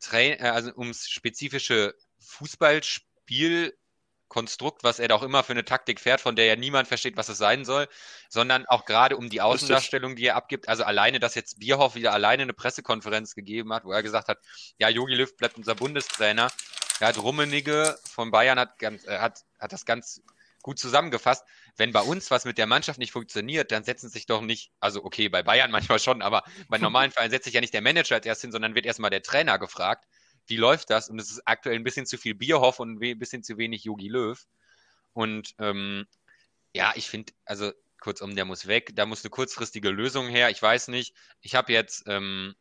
[0.00, 3.76] Train, äh, also ums spezifische Fußballspiel
[4.30, 7.18] Konstrukt, was er da auch immer für eine Taktik fährt, von der ja niemand versteht,
[7.18, 7.88] was es sein soll,
[8.30, 10.68] sondern auch gerade um die Außendarstellung, die er abgibt.
[10.68, 14.38] Also alleine, dass jetzt Bierhoff wieder alleine eine Pressekonferenz gegeben hat, wo er gesagt hat,
[14.78, 16.48] ja, Jogi Löw bleibt unser Bundestrainer.
[17.00, 20.22] Er hat Rummenigge von Bayern hat, ganz, äh, hat, hat das ganz
[20.62, 21.44] gut zusammengefasst.
[21.76, 25.04] Wenn bei uns was mit der Mannschaft nicht funktioniert, dann setzen sich doch nicht, also
[25.04, 28.14] okay, bei Bayern manchmal schon, aber bei normalen Vereinen setzt sich ja nicht der Manager
[28.14, 30.06] als erstes hin, sondern wird erstmal der Trainer gefragt
[30.46, 31.08] wie läuft das?
[31.08, 34.08] Und es ist aktuell ein bisschen zu viel Bierhoff und ein bisschen zu wenig Yogi
[34.08, 34.38] Löw.
[35.12, 36.06] Und ähm,
[36.74, 38.92] ja, ich finde, also kurzum, der muss weg.
[38.94, 40.50] Da muss eine kurzfristige Lösung her.
[40.50, 41.14] Ich weiß nicht.
[41.40, 42.54] Ich habe jetzt ähm,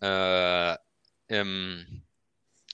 [0.00, 0.76] äh,
[1.28, 2.02] ähm,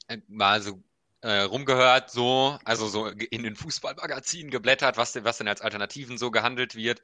[0.09, 0.83] äh, mal so
[1.23, 6.31] äh, rumgehört, so, also so in den Fußballmagazinen geblättert, was, was denn als Alternativen so
[6.31, 7.01] gehandelt wird.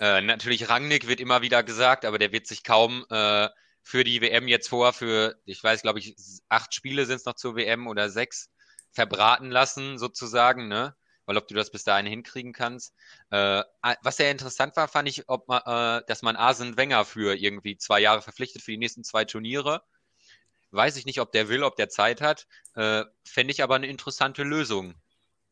[0.00, 3.48] Äh, natürlich Rangnick wird immer wieder gesagt, aber der wird sich kaum äh,
[3.90, 6.14] für die WM jetzt vor, für, ich weiß, glaube ich,
[6.48, 8.48] acht Spiele sind es noch zur WM oder sechs,
[8.92, 10.94] verbraten lassen, sozusagen, ne?
[11.26, 12.94] Weil ob du das bis dahin hinkriegen kannst.
[13.30, 13.64] Äh,
[14.02, 17.76] was sehr interessant war, fand ich, ob man, äh, dass man Arsene Wenger für irgendwie
[17.78, 19.82] zwei Jahre verpflichtet für die nächsten zwei Turniere.
[20.70, 22.46] Weiß ich nicht, ob der will, ob der Zeit hat.
[22.74, 24.94] Äh, Fände ich aber eine interessante Lösung.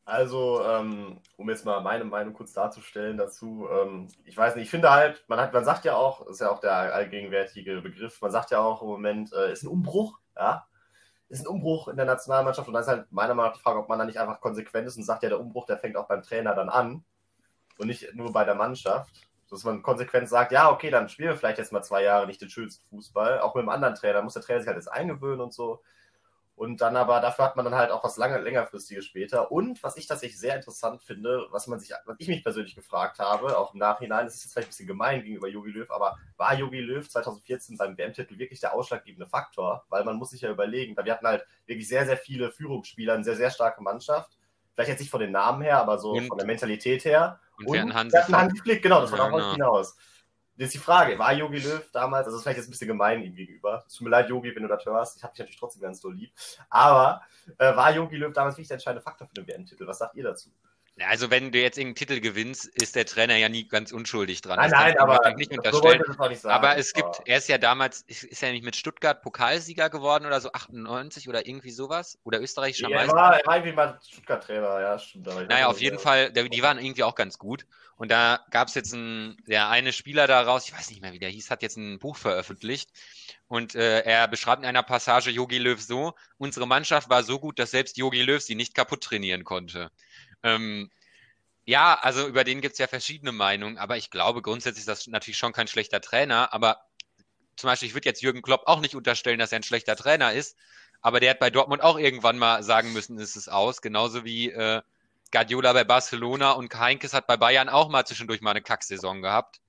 [0.08, 4.70] Also, ähm, um jetzt mal meine Meinung kurz darzustellen dazu, ähm, ich weiß nicht, ich
[4.70, 8.30] finde halt, man hat, man sagt ja auch, ist ja auch der allgegenwärtige Begriff, man
[8.30, 10.66] sagt ja auch im Moment, äh, ist ein Umbruch, ja,
[11.28, 13.80] ist ein Umbruch in der Nationalmannschaft und da ist halt meiner Meinung nach die Frage,
[13.80, 16.08] ob man da nicht einfach konsequent ist und sagt, ja, der Umbruch, der fängt auch
[16.08, 17.04] beim Trainer dann an
[17.76, 19.14] und nicht nur bei der Mannschaft.
[19.50, 22.40] Dass man konsequent sagt, ja, okay, dann spielen wir vielleicht jetzt mal zwei Jahre nicht
[22.40, 23.40] den schönsten Fußball.
[23.40, 25.82] Auch mit einem anderen Trainer muss der Trainer sich halt jetzt eingewöhnen und so.
[26.58, 29.52] Und dann aber, dafür hat man dann halt auch was lange, längerfristiges später.
[29.52, 33.20] Und was ich tatsächlich sehr interessant finde, was man sich, was ich mich persönlich gefragt
[33.20, 36.18] habe, auch im Nachhinein, das ist jetzt vielleicht ein bisschen gemein gegenüber Jogi Löw, aber
[36.36, 39.84] war Jogi Löw 2014 beim WM-Titel wirklich der ausschlaggebende Faktor?
[39.88, 43.22] Weil man muss sich ja überlegen, wir hatten halt wirklich sehr, sehr viele Führungsspieler, eine
[43.22, 44.36] sehr, sehr starke Mannschaft.
[44.74, 47.38] Vielleicht jetzt nicht von den Namen her, aber so und, von der Mentalität her.
[47.56, 49.52] Und, und wir hatten Hansi, wir hatten Hansi Flick, genau, das war ja, auch genau.
[49.52, 49.96] hinaus.
[50.58, 53.22] Jetzt die Frage, war Yogi Löw damals, also das ist vielleicht jetzt ein bisschen gemein
[53.22, 53.84] ihm gegenüber.
[53.86, 55.16] Es tut mir leid, Yogi, wenn du das hörst.
[55.16, 56.32] Ich habe dich natürlich trotzdem ganz so lieb.
[56.68, 57.22] Aber
[57.58, 59.86] äh, war Yogi Löw damals wirklich der entscheidende Faktor für den WM-Titel?
[59.86, 60.50] Was sagt ihr dazu?
[61.06, 64.56] Also wenn du jetzt irgendeinen Titel gewinnst, ist der Trainer ja nie ganz unschuldig dran.
[64.56, 66.02] Nein, nein, aber nicht unterstellen.
[66.06, 67.26] So nicht sagen, aber es gibt, aber.
[67.26, 71.46] er ist ja damals, ist er nicht mit Stuttgart Pokalsieger geworden oder so 98 oder
[71.46, 72.18] irgendwie sowas?
[72.24, 73.12] Oder österreichischer ja, Meister?
[73.12, 75.26] Er war, er war irgendwie mal Stuttgart-Trainer, ja, stimmt.
[75.26, 77.66] naja, auf jeden Fall, die waren irgendwie auch ganz gut.
[77.98, 81.18] Und da gab es jetzt ein, der eine Spieler daraus, ich weiß nicht mehr, wie
[81.18, 82.90] der hieß, hat jetzt ein Buch veröffentlicht.
[83.48, 87.58] Und äh, er beschreibt in einer Passage Yogi Löw so, unsere Mannschaft war so gut,
[87.58, 89.90] dass selbst Yogi Löw sie nicht kaputt trainieren konnte.
[90.42, 90.90] Ähm,
[91.66, 95.06] Ja, also über den gibt es ja verschiedene Meinungen, aber ich glaube grundsätzlich ist das
[95.08, 96.52] natürlich schon kein schlechter Trainer.
[96.54, 96.82] Aber
[97.56, 100.32] zum Beispiel, ich würde jetzt Jürgen Klopp auch nicht unterstellen, dass er ein schlechter Trainer
[100.34, 100.56] ist,
[101.02, 103.82] aber der hat bei Dortmund auch irgendwann mal sagen müssen, ist es aus.
[103.82, 104.82] Genauso wie äh,
[105.32, 109.60] Guardiola bei Barcelona und Heinkes hat bei Bayern auch mal zwischendurch mal eine Kacksaison gehabt.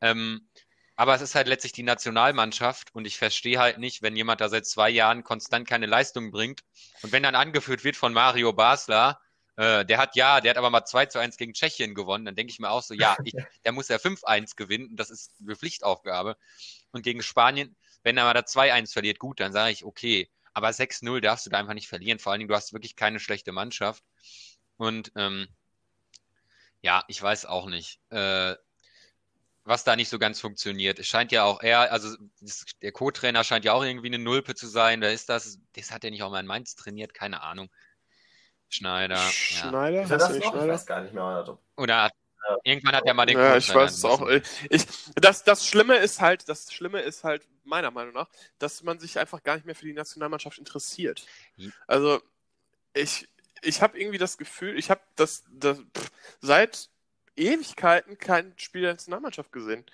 [0.00, 0.48] Ähm,
[0.96, 4.48] aber es ist halt letztlich die Nationalmannschaft und ich verstehe halt nicht, wenn jemand da
[4.48, 6.62] seit zwei Jahren konstant keine Leistung bringt
[7.02, 9.20] und wenn dann angeführt wird von Mario Basler,
[9.58, 12.24] äh, der hat ja, der hat aber mal 2 zu 1 gegen Tschechien gewonnen.
[12.24, 14.94] Dann denke ich mir auch so, ja, ich, der muss ja 5-1 gewinnen.
[14.94, 16.36] Das ist eine Pflichtaufgabe.
[16.92, 20.30] Und gegen Spanien, wenn er mal da 2-1 verliert, gut, dann sage ich, okay.
[20.54, 22.20] Aber 6-0 darfst du da einfach nicht verlieren.
[22.20, 24.04] Vor allen Dingen, du hast wirklich keine schlechte Mannschaft.
[24.76, 25.48] Und ähm,
[26.80, 28.54] ja, ich weiß auch nicht, äh,
[29.64, 31.00] was da nicht so ganz funktioniert.
[31.00, 32.16] Es scheint ja auch eher, also
[32.80, 35.00] der Co-Trainer scheint ja auch irgendwie eine Nulpe zu sein.
[35.00, 35.58] Wer ist das?
[35.72, 37.68] Das hat er nicht auch mal in Mainz trainiert, keine Ahnung.
[38.68, 39.16] Schneider.
[39.16, 39.96] Schneider?
[39.96, 40.02] Ja.
[40.02, 40.54] Ist er das noch?
[40.54, 41.58] Ich weiß gar nicht mehr.
[41.76, 42.10] Oder
[42.64, 44.26] irgendwann hat er mal den Ja, ich weiß es auch.
[44.70, 48.28] Ich, das, das Schlimme ist halt, das Schlimme ist halt, meiner Meinung nach,
[48.58, 51.26] dass man sich einfach gar nicht mehr für die Nationalmannschaft interessiert.
[51.86, 52.20] Also,
[52.94, 53.28] ich,
[53.62, 56.88] ich habe irgendwie das Gefühl, ich habe das, das pff, seit
[57.36, 59.84] Ewigkeiten kein Spiel der Nationalmannschaft gesehen.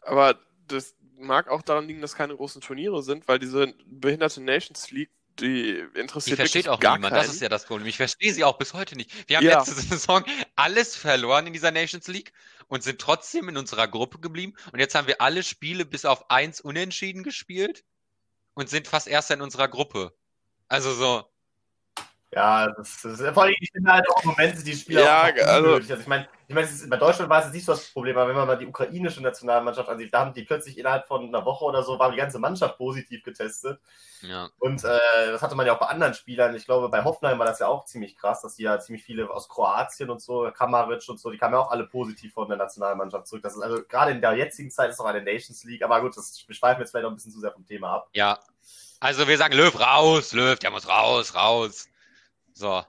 [0.00, 4.90] Aber das mag auch daran liegen, dass keine großen Turniere sind, weil diese behinderte Nations
[4.90, 7.14] League die interessiert Die versteht wirklich auch gar niemand.
[7.14, 7.26] keinen.
[7.26, 7.86] Das ist ja das Problem.
[7.86, 9.10] Ich verstehe sie auch bis heute nicht.
[9.28, 9.58] Wir haben Ja.
[9.58, 10.24] letzte Saison
[10.56, 12.32] alles verloren in dieser Nations League
[12.68, 14.54] und sind trotzdem in unserer Gruppe geblieben.
[14.72, 17.84] Und jetzt haben wir alle Spiele bis auf eins unentschieden gespielt
[18.54, 20.14] und sind fast Erster in unserer Gruppe.
[20.68, 21.24] Also so,
[22.34, 25.22] Ja, das, das ist vor allem, ich finde halt auch im Moment die Spieler Ja,
[25.24, 25.74] auch also-.
[25.74, 28.36] Also ich meine, ich ist- bei Deutschland war es nicht so das Problem, aber wenn
[28.36, 31.82] man mal die ukrainische Nationalmannschaft ansieht, da haben die plötzlich innerhalb von einer Woche oder
[31.82, 33.78] so, war die ganze Mannschaft positiv getestet.
[34.22, 34.48] ja.
[34.58, 34.98] Und äh,
[35.30, 36.54] das hatte man ja auch bei anderen Spielern.
[36.56, 39.28] Ich glaube, bei Hoffenheim war das ja auch ziemlich krass, dass die ja ziemlich viele
[39.30, 42.56] aus Kroatien und so, Kamaric und so, die kamen ja auch alle positiv von der
[42.56, 43.42] Nationalmannschaft zurück.
[43.42, 46.16] Das ist also gerade in der jetzigen Zeit ist auch eine Nations League, aber gut,
[46.16, 48.08] das wir schweifen jetzt vielleicht noch ein bisschen zu sehr vom Thema ab.
[48.14, 48.38] Ja.
[49.00, 51.88] Also wir sagen Löw raus, Löw, der muss raus, raus.
[52.52, 52.84] So.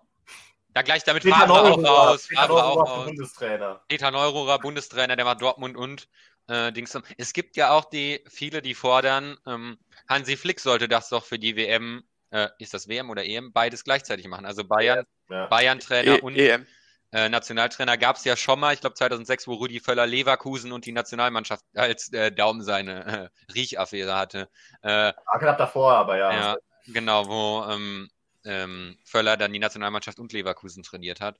[0.74, 2.28] Dann gleich damit Peter Favre auch raus.
[2.28, 3.06] Peter Favre auch Neururer, raus.
[3.06, 3.82] Bundestrainer.
[3.88, 6.08] Peter Neururer, Bundestrainer, der macht Dortmund und
[6.48, 6.98] äh, Dings.
[7.18, 9.78] Es gibt ja auch die viele, die fordern, ähm,
[10.10, 13.84] Hansi Flick sollte das doch für die WM, äh, ist das WM oder EM, beides
[13.84, 14.46] gleichzeitig machen.
[14.46, 15.46] Also Bayern, Ja.
[15.46, 16.66] Bayern-Trainer E und EM.
[17.12, 20.86] äh, Nationaltrainer gab es ja schon mal, ich glaube 2006, wo Rudi Völler Leverkusen und
[20.88, 24.50] die Nationalmannschaft als äh, Daumen seine äh, Riechaffäre hatte.
[24.82, 26.34] Äh, Ah, knapp davor, aber ja.
[26.34, 28.10] ja, genau, wo ähm,
[28.46, 31.40] ähm, Völler dann die Nationalmannschaft und Leverkusen trainiert hat.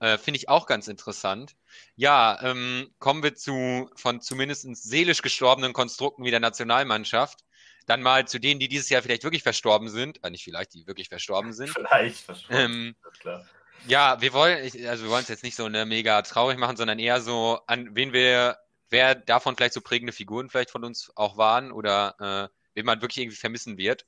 [0.00, 1.56] Äh, Finde ich auch ganz interessant.
[1.96, 7.44] Ja, ähm, kommen wir zu von zumindest seelisch gestorbenen Konstrukten wie der Nationalmannschaft.
[7.86, 10.22] Dann mal zu denen, die dieses Jahr vielleicht wirklich verstorben sind.
[10.22, 11.70] Äh, nicht vielleicht, die wirklich verstorben sind.
[11.70, 12.56] Vielleicht, versprochen.
[12.56, 13.44] Ähm, klar.
[13.88, 16.98] ja, wir wollen, also wir wollen es jetzt nicht so eine mega traurig machen, sondern
[16.98, 18.58] eher so, an wen wir,
[18.90, 23.00] wer davon vielleicht so prägende Figuren vielleicht von uns auch waren oder äh, wen man
[23.00, 24.06] wirklich irgendwie vermissen wird.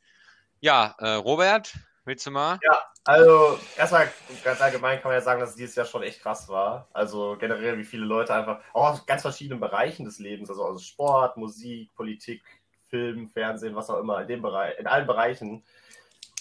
[0.61, 1.73] Ja, äh, Robert,
[2.05, 2.59] willst du mal?
[3.05, 4.11] Also, erstmal
[4.45, 6.89] ganz allgemein kann man ja sagen, dass es dieses Jahr schon echt krass war.
[6.93, 10.85] Also generell, wie viele Leute einfach, auch aus ganz verschiedenen Bereichen des Lebens, also aus
[10.85, 12.43] Sport, Musik, Politik,
[12.89, 15.65] Film, Fernsehen, was auch immer, in dem Bereich, in allen Bereichen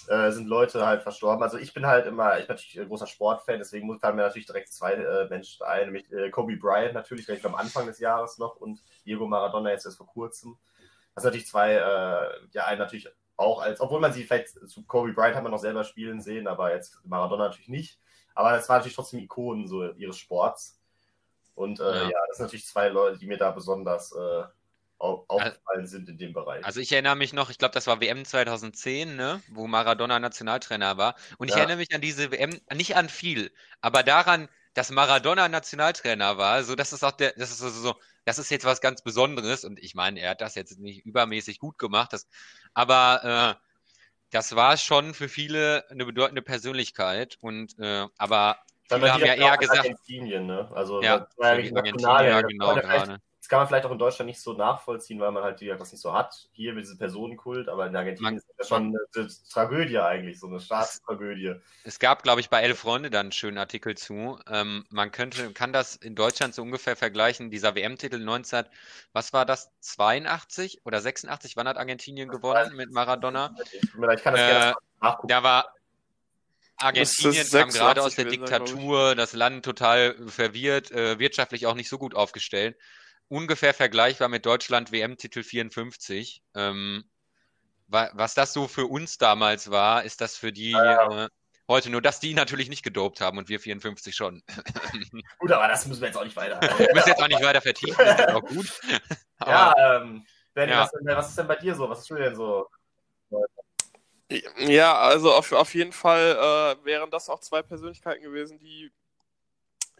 [0.09, 1.43] äh, sind Leute halt verstorben.
[1.43, 4.47] Also ich bin halt immer, ich bin natürlich ein großer Sportfan, deswegen fallen mir natürlich
[4.47, 8.37] direkt zwei äh, Menschen ein, nämlich äh, Kobe Bryant natürlich, gleich am Anfang des Jahres
[8.37, 10.57] noch und Diego Maradona jetzt erst vor kurzem.
[11.13, 13.07] Das sind natürlich zwei, äh, ja, einen natürlich
[13.39, 16.47] auch als, obwohl man sie vielleicht zu Kobe Bryant hat man noch selber spielen sehen,
[16.47, 17.99] aber jetzt Maradona natürlich nicht.
[18.35, 20.77] Aber das waren natürlich trotzdem Ikonen so ihres Sports.
[21.55, 22.09] Und äh, Ja.
[22.09, 22.17] ja.
[22.27, 24.43] das sind natürlich zwei Leute, die mir da besonders äh,
[24.99, 26.65] au aufgefallen sind in dem Bereich.
[26.65, 30.97] Also ich erinnere mich noch, ich glaube, das war WM 2010, ne, wo Maradona Nationaltrainer
[30.97, 31.15] war.
[31.37, 31.59] Und ich Ja.
[31.59, 36.63] erinnere mich an diese WM, nicht an viel, aber daran, dass Maradona Nationaltrainer war.
[36.63, 39.65] So, das ist auch der, das ist also so, das ist jetzt was ganz Besonderes.
[39.65, 42.27] Und ich meine, er hat das jetzt nicht übermäßig gut gemacht, das,
[42.73, 43.65] aber äh,
[44.31, 47.37] das war schon für viele eine bedeutende Persönlichkeit.
[47.41, 50.69] Und äh, aber viele bei haben ja eher gesagt, Argentinien, ne?
[50.73, 51.43] Also ja, so
[52.29, 53.19] ja genau gerade.
[53.49, 55.91] Das kann man vielleicht auch in Deutschland nicht so nachvollziehen, weil man halt gesagt, das
[55.91, 56.47] nicht so hat.
[56.51, 60.39] Hier mit diesem Personenkult, aber in Argentinien Man- ist das schon eine, eine Tragödie eigentlich,
[60.39, 61.55] so eine Staatstragödie.
[61.83, 64.39] Es gab, glaube ich, bei Elf Freunde dann einen schönen Artikel zu.
[64.47, 67.49] Ähm, man könnte, kann das in Deutschland so ungefähr vergleichen.
[67.49, 68.65] Dieser WM-Titel 19,
[69.13, 69.71] was war das?
[69.79, 71.57] 82 oder 86?
[71.57, 73.55] Wann hat Argentinien gewonnen mit Maradona?
[73.63, 75.27] Ich, ich kann das Äh, gerne nachgucken.
[75.27, 75.73] Da war
[76.77, 78.59] Argentinien kam gerade 86 aus der gewesen sein.
[78.61, 82.77] Diktatur, das Land total verwirrt, äh, wirtschaftlich auch nicht so gut aufgestellt.
[83.29, 86.43] Ungefähr vergleichbar mit Deutschland WM-Titel 54.
[86.55, 87.03] Ähm,
[87.87, 91.29] wa was das so für uns damals war, ist das für die Ja, äh,
[91.67, 94.43] heute, nur dass die natürlich nicht gedopt haben und wir 54 schon.
[95.37, 96.59] Gut, aber das müssen wir jetzt auch nicht weiter.
[96.79, 98.79] Wir müssen jetzt auch nicht weiter vertiefen, das ist auch gut.
[99.37, 100.81] Aber, ja, ähm, Benny, Ja.
[100.81, 101.89] Was, denn, was ist denn bei dir so?
[101.89, 102.67] Was hast du denn so?
[104.57, 106.35] Ja, also auf, auf jeden Fall
[106.81, 108.91] äh, wären das auch zwei Persönlichkeiten gewesen, die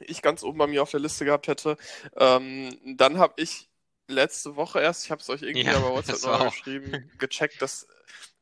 [0.05, 1.77] ich ganz oben bei mir auf der Liste gehabt hätte.
[2.15, 3.69] Ähm, dann habe ich
[4.07, 6.51] letzte Woche erst, ich habe es euch irgendwie Ja, aber WhatsApp das war noch auch-
[6.53, 7.87] geschrieben, gecheckt, dass,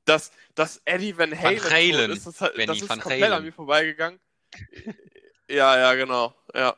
[0.05, 2.25] dass, dass Eddie Van Halen, tot Halen, ist.
[2.25, 3.33] Das, Benny das ist Van komplett Halen.
[3.33, 4.19] an mir vorbeigegangen.
[5.49, 6.33] ja, ja, genau.
[6.53, 6.75] Ja.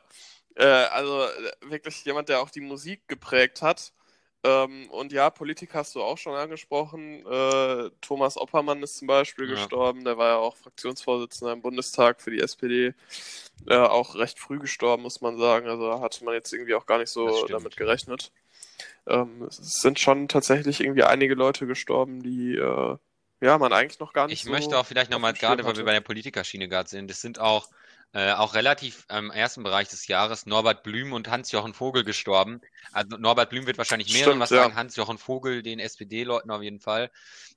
[0.56, 1.26] Äh, also
[1.62, 3.92] wirklich jemand, der auch die Musik geprägt hat.
[4.42, 7.26] Ähm, und ja, Politik hast du auch schon angesprochen.
[7.26, 9.54] Äh, Thomas Oppermann ist zum Beispiel Ja.
[9.54, 10.04] gestorben.
[10.04, 12.94] Der war ja auch Fraktionsvorsitzender im Bundestag für die SPD.
[13.66, 15.68] Äh, auch recht früh gestorben, muss man sagen.
[15.68, 18.32] Also da hatte man jetzt irgendwie auch gar nicht so damit gerechnet.
[19.06, 22.96] Ähm, es sind schon tatsächlich irgendwie einige Leute gestorben, die äh,
[23.40, 25.84] ja man eigentlich noch gar nicht Ich so möchte auch vielleicht nochmal, gerade weil wir
[25.84, 27.68] bei der Politikerschiene gerade sind, es sind auch,
[28.12, 32.60] äh, auch relativ im ersten Bereich des Jahres Norbert Blüm und Hans-Jochen Vogel gestorben.
[32.92, 34.62] Also Norbert Blüm wird wahrscheinlich mehreren Stimmt, was ja.
[34.62, 37.10] sagen, Hans-Jochen Vogel, den SPD-Leuten auf jeden Fall.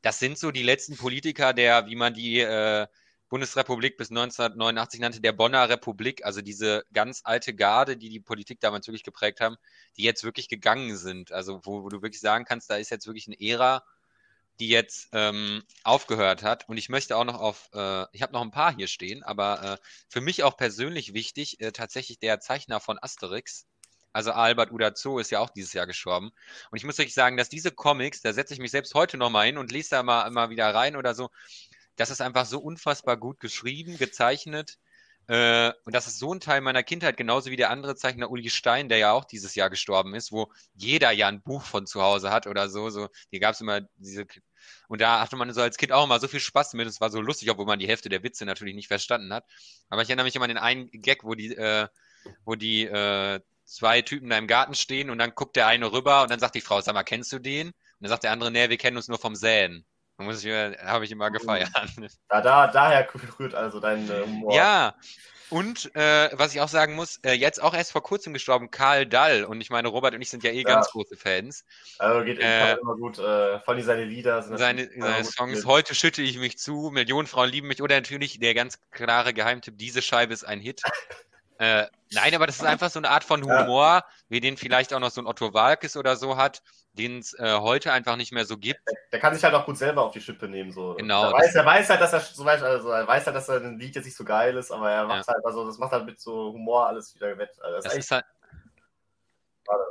[0.03, 2.85] Das sind so die letzten Politiker der, wie man die äh,
[3.29, 8.59] Bundesrepublik bis 1989 nannte, der Bonner Republik, also diese ganz alte Garde, die die Politik
[8.59, 9.55] damals wirklich geprägt haben,
[9.97, 11.31] die jetzt wirklich gegangen sind.
[11.31, 13.83] Also wo, wo du wirklich sagen kannst, da ist jetzt wirklich eine Ära,
[14.59, 16.69] die jetzt ähm, aufgehört hat.
[16.69, 19.63] Und ich möchte auch noch auf, äh, ich habe noch ein paar hier stehen, aber
[19.63, 19.77] äh,
[20.09, 23.65] für mich auch persönlich wichtig, äh, tatsächlich der Zeichner von Asterix,
[24.13, 26.31] also Albert Uderzo ist ja auch dieses Jahr gestorben.
[26.69, 29.31] Und ich muss euch sagen, dass diese Comics, da setze ich mich selbst heute noch
[29.31, 31.29] mal hin und lese da mal, mal wieder rein oder so,
[31.95, 34.77] das ist einfach so unfassbar gut geschrieben, gezeichnet.
[35.27, 38.49] Äh, und das ist so ein Teil meiner Kindheit, genauso wie der andere Zeichner Uli
[38.49, 42.01] Stein, der ja auch dieses Jahr gestorben ist, wo jeder ja ein Buch von zu
[42.01, 42.89] Hause hat oder so.
[42.89, 44.25] so hier gab es immer diese.
[44.87, 46.87] Und da hatte man so als Kind auch immer so viel Spaß mit.
[46.87, 49.45] Es war so lustig, obwohl man die Hälfte der Witze natürlich nicht verstanden hat.
[49.89, 51.87] Aber ich erinnere mich immer an den einen Gag, wo die, äh,
[52.45, 56.23] wo die äh, zwei Typen da im Garten stehen und dann guckt der eine rüber
[56.23, 57.67] und dann sagt die Frau, sag mal, kennst du den?
[57.67, 59.85] Und dann sagt der andere, nee, wir kennen uns nur vom Säen.
[60.23, 61.69] Muss ich, habe ich immer gefeiert.
[62.29, 63.07] Da, da, daher
[63.39, 64.53] rührt also dein äh, Humor.
[64.55, 64.95] Ja,
[65.49, 69.05] und äh, was ich auch sagen muss, äh, jetzt auch erst vor kurzem gestorben, Karl
[69.05, 69.43] Dall.
[69.43, 70.63] Und ich meine, Robert und ich sind ja eh Ja.
[70.63, 71.63] ganz große Fans.
[71.99, 73.19] Also geht Äh, immer gut.
[73.19, 75.67] Äh, vor allem seine Lieder sind Seine, seine Songs, gewesen.
[75.67, 77.83] heute schütte ich mich zu, Millionen Frauen lieben mich.
[77.83, 80.81] Oder natürlich der ganz klare Geheimtipp, diese Scheibe ist ein Hit.
[81.63, 83.61] Äh, nein, aber das ist einfach so eine Art von Ja.
[83.61, 87.33] Humor, wie den vielleicht auch noch so ein Otto Walkes oder so hat, den es
[87.39, 88.81] äh, heute einfach nicht mehr so gibt.
[89.13, 90.73] Der kann sich halt auch gut selber auf die Schippe nehmen.
[90.73, 90.95] So.
[90.95, 93.45] Genau, Er weiß, er weiß halt, dass er so weit, also er weiß halt, dass
[93.45, 96.05] sein Lied jetzt nicht so geil ist, aber er macht halt, also das macht halt
[96.05, 97.51] mit so Humor alles wieder wett.
[97.61, 98.25] Also das Das ist ist halt,
[99.65, 99.87] Wa-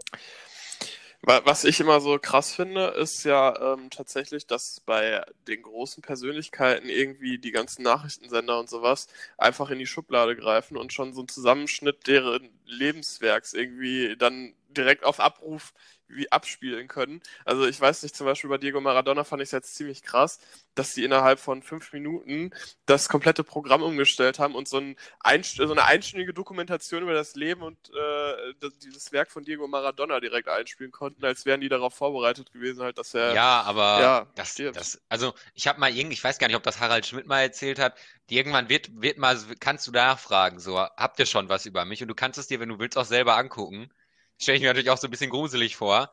[1.25, 6.89] Was ich immer so krass finde, ist ja ähm, tatsächlich, dass bei den großen Persönlichkeiten
[6.89, 9.07] irgendwie die ganzen Nachrichtensender und sowas
[9.39, 15.05] einfach in die Schublade greifen und schon so ein Zusammenschnitt deren Lebenswerks irgendwie dann direkt
[15.05, 15.73] auf Abruf
[16.15, 17.23] wie abspielen können.
[17.45, 20.39] Also ich weiß nicht, zum Beispiel bei Diego Maradona fand ich es jetzt ziemlich krass,
[20.75, 22.51] dass die innerhalb von fünf Minuten
[22.87, 27.35] das komplette Programm umgestellt haben und so, ein einst so eine einstündige Dokumentation über das
[27.35, 31.69] Leben und äh, das, dieses Werk von Diego Maradona direkt einspielen konnten, als wären die
[31.69, 34.77] darauf vorbereitet gewesen, halt, dass er ja, aber ja, das, stirbt.
[34.77, 37.41] das, also ich habe mal irgendwie, ich weiß gar nicht, ob das Harald Schmidt mal
[37.41, 37.97] erzählt hat,
[38.33, 42.03] irgendwann wird, wird mal, kannst du nachfragen, so, habt ihr schon was über mich?
[42.03, 43.91] Und du kannst es dir, wenn du willst, auch selber angucken.
[44.39, 46.13] Stelle ich mir natürlich auch so ein bisschen gruselig vor.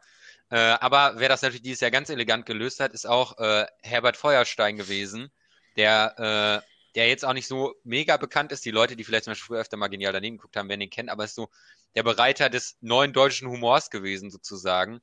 [0.52, 4.18] Äh, aber wer das natürlich dieses Jahr ganz elegant gelöst hat, ist auch äh, Herbert
[4.18, 5.32] Feuerstein gewesen,
[5.78, 8.66] der, äh, der jetzt auch nicht so mega bekannt ist.
[8.66, 10.90] Die Leute, die vielleicht zum Beispiel früher öfter mal genial daneben geguckt haben, werden ihn
[10.90, 11.50] kennen, aber ist so
[11.96, 15.02] der Bereiter des neuen deutschen Humors gewesen, sozusagen.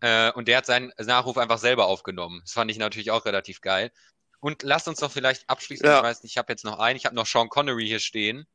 [0.00, 2.40] Äh, und der hat seinen Nachruf einfach selber aufgenommen.
[2.44, 3.92] Das fand ich natürlich auch relativ geil.
[4.40, 5.98] Und lasst uns doch vielleicht abschließen, Ja.
[5.98, 8.46] ich weiß nicht, ich habe jetzt noch einen, ich habe noch Sean Connery hier stehen,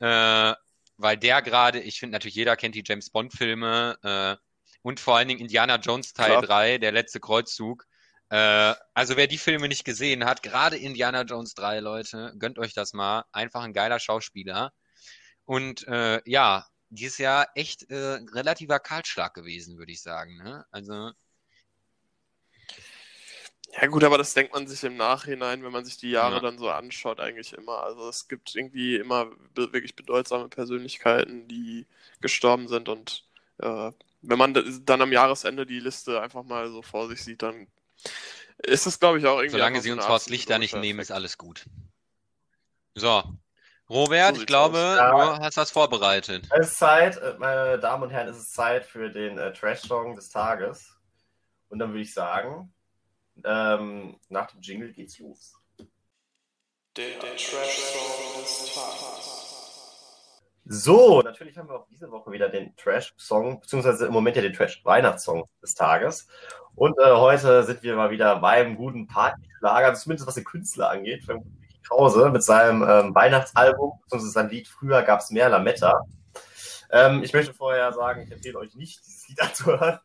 [0.00, 0.52] äh,
[1.00, 4.36] weil der gerade, ich finde natürlich, jeder kennt die James Bond-Filme äh,
[4.82, 6.42] und vor allen Dingen Indiana Jones Teil Klar.
[6.42, 7.86] 3, der letzte Kreuzzug.
[8.28, 12.74] Äh, also wer die Filme nicht gesehen hat, gerade Indiana Jones 3, Leute, gönnt euch
[12.74, 13.24] das mal.
[13.32, 14.72] Einfach ein geiler Schauspieler.
[15.44, 20.36] Und äh, ja, dieses Jahr echt äh, relativer Kahlschlag gewesen, würde ich sagen.
[20.36, 20.64] Ne?
[20.70, 21.12] Also
[23.72, 26.40] Ja gut, aber das denkt man sich im Nachhinein, wenn man sich die Jahre Ja.
[26.40, 27.82] dann so anschaut, eigentlich immer.
[27.84, 31.86] Also es gibt irgendwie immer be wirklich bedeutsame Persönlichkeiten, die
[32.20, 33.24] gestorben sind und
[33.58, 33.92] äh,
[34.22, 37.68] wenn man da- dann am Jahresende die Liste einfach mal so vor sich sieht, dann
[38.58, 41.12] ist es, glaube ich, auch irgendwie solange sie so uns Horst Lichter nicht nehmen, ist
[41.12, 41.64] alles gut.
[42.94, 43.22] So.
[43.88, 45.38] Robert, So ich glaube, aus.
[45.38, 46.48] Du hast was vorbereitet.
[46.50, 50.14] Es ist Zeit, äh, meine Damen und Herren, es ist Zeit für den äh, Trash-Song
[50.14, 50.96] des Tages.
[51.70, 52.72] Und dann würde ich sagen,
[53.44, 55.54] ähm, nach dem Jingle geht's los.
[56.96, 58.44] Der, der Trash-Song
[60.64, 64.52] So, natürlich haben wir auch diese Woche wieder den Trash-Song, beziehungsweise im Moment ja den
[64.52, 66.26] Trash-Weihnachtssong des Tages.
[66.74, 71.24] Und äh, heute sind wir mal wieder beim guten Partyschlager, zumindest was den Künstler angeht,
[71.24, 76.00] von Mickey Krause mit seinem ähm, Weihnachtsalbum, beziehungsweise sein Lied Früher gab es mehr Lametta.
[76.90, 80.00] Ähm, ich möchte vorher sagen, ich empfehle euch nicht, dieses Lied anzuhören,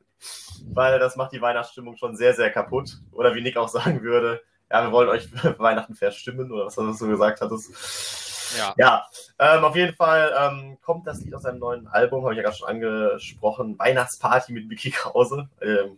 [0.74, 2.97] weil das macht die Weihnachtsstimmung schon sehr, sehr kaputt.
[3.11, 4.41] Oder wie Nick auch sagen würde,
[4.72, 8.26] ja, wir wollen euch für Weihnachten verstimmen, oder was du so gesagt hattest.
[8.57, 8.74] Ja.
[8.78, 9.05] Ja,
[9.39, 12.43] ähm, auf jeden Fall ähm, kommt das Lied aus seinem neuen Album, habe ich ja
[12.43, 15.49] gerade schon angesprochen, Weihnachtsparty mit Mickey Krause.
[15.61, 15.97] Ähm,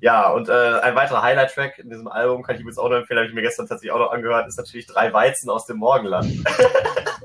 [0.00, 3.18] ja, und äh, ein weiterer Highlight-Track in diesem Album kann ich übrigens auch noch empfehlen,
[3.18, 6.26] habe ich mir gestern tatsächlich auch noch angehört, ist natürlich Drei Weizen aus dem Morgenland.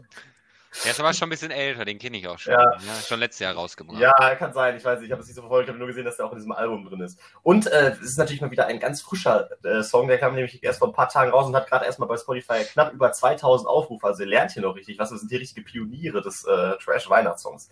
[0.84, 2.54] Der ist aber schon ein bisschen älter, den kenne ich auch schon.
[2.54, 2.62] Ja.
[2.62, 3.02] Ja.
[3.06, 4.00] schon letztes Jahr rausgebracht.
[4.00, 4.78] Ja, kann sein.
[4.78, 5.66] Ich weiß nicht, ich habe es nicht so verfolgt.
[5.66, 7.20] Ich habe nur gesehen, dass der auch in diesem Album drin ist.
[7.44, 10.08] Und äh, es ist natürlich mal wieder ein ganz frischer äh, Song.
[10.08, 12.64] Der kam nämlich erst vor ein paar Tagen raus und hat gerade erstmal bei Spotify
[12.64, 14.08] knapp über 2000 Aufrufe.
[14.08, 15.12] Also ihr lernt hier noch richtig was.
[15.12, 17.70] Wir sind hier richtige Pioniere des äh, Trash-Weihnachtssongs.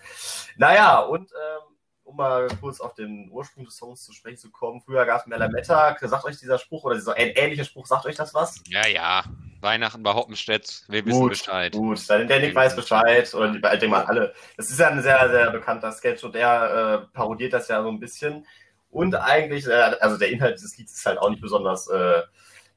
[0.57, 1.68] Naja, und ähm,
[2.09, 4.81] um mal kurz auf den Ursprung des Songs zu sprechen zu kommen.
[4.81, 5.95] Früher gab es mehr Lametta.
[6.01, 8.61] Sagt euch dieser Spruch oder dieser ein ähnlicher Spruch, sagt euch das was?
[8.67, 9.23] ja, ja.
[9.61, 11.73] Weihnachten bei Hoppenstedt, wir wissen Gut, Bescheid.
[11.73, 13.33] Gut, dann der Nick weiß Bescheid.
[13.33, 14.33] Oder die, ich denke mal alle.
[14.55, 17.89] Das ist ja ein sehr, sehr bekannter Sketch und der äh, parodiert das ja so
[17.89, 18.45] ein bisschen.
[18.89, 22.21] Und eigentlich, äh, also der Inhalt dieses Lieds ist halt auch nicht besonders, äh,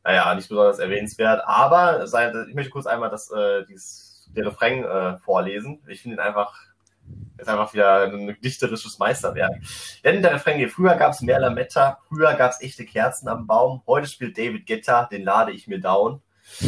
[0.02, 1.42] naja, nicht besonders erwähnenswert.
[1.46, 5.80] Aber ich möchte kurz einmal das, äh, dieses, den Refrain äh, vorlesen.
[5.86, 6.58] Ich finde ihn einfach,
[7.38, 9.52] ist einfach wieder ein dichterisches Meisterwerk.
[10.04, 13.46] Denn der Refrain geht, früher gab es mehr Lametta, früher gab es echte Kerzen am
[13.46, 16.22] Baum, heute spielt David Guetta, den lade ich mir down.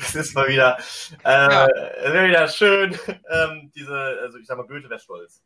[0.00, 0.78] Es ist mal wieder,
[1.24, 2.24] äh, Ja.
[2.24, 2.98] wieder schön,
[3.30, 5.42] ähm, diese, also ich sag mal, Goethe wäre stolz.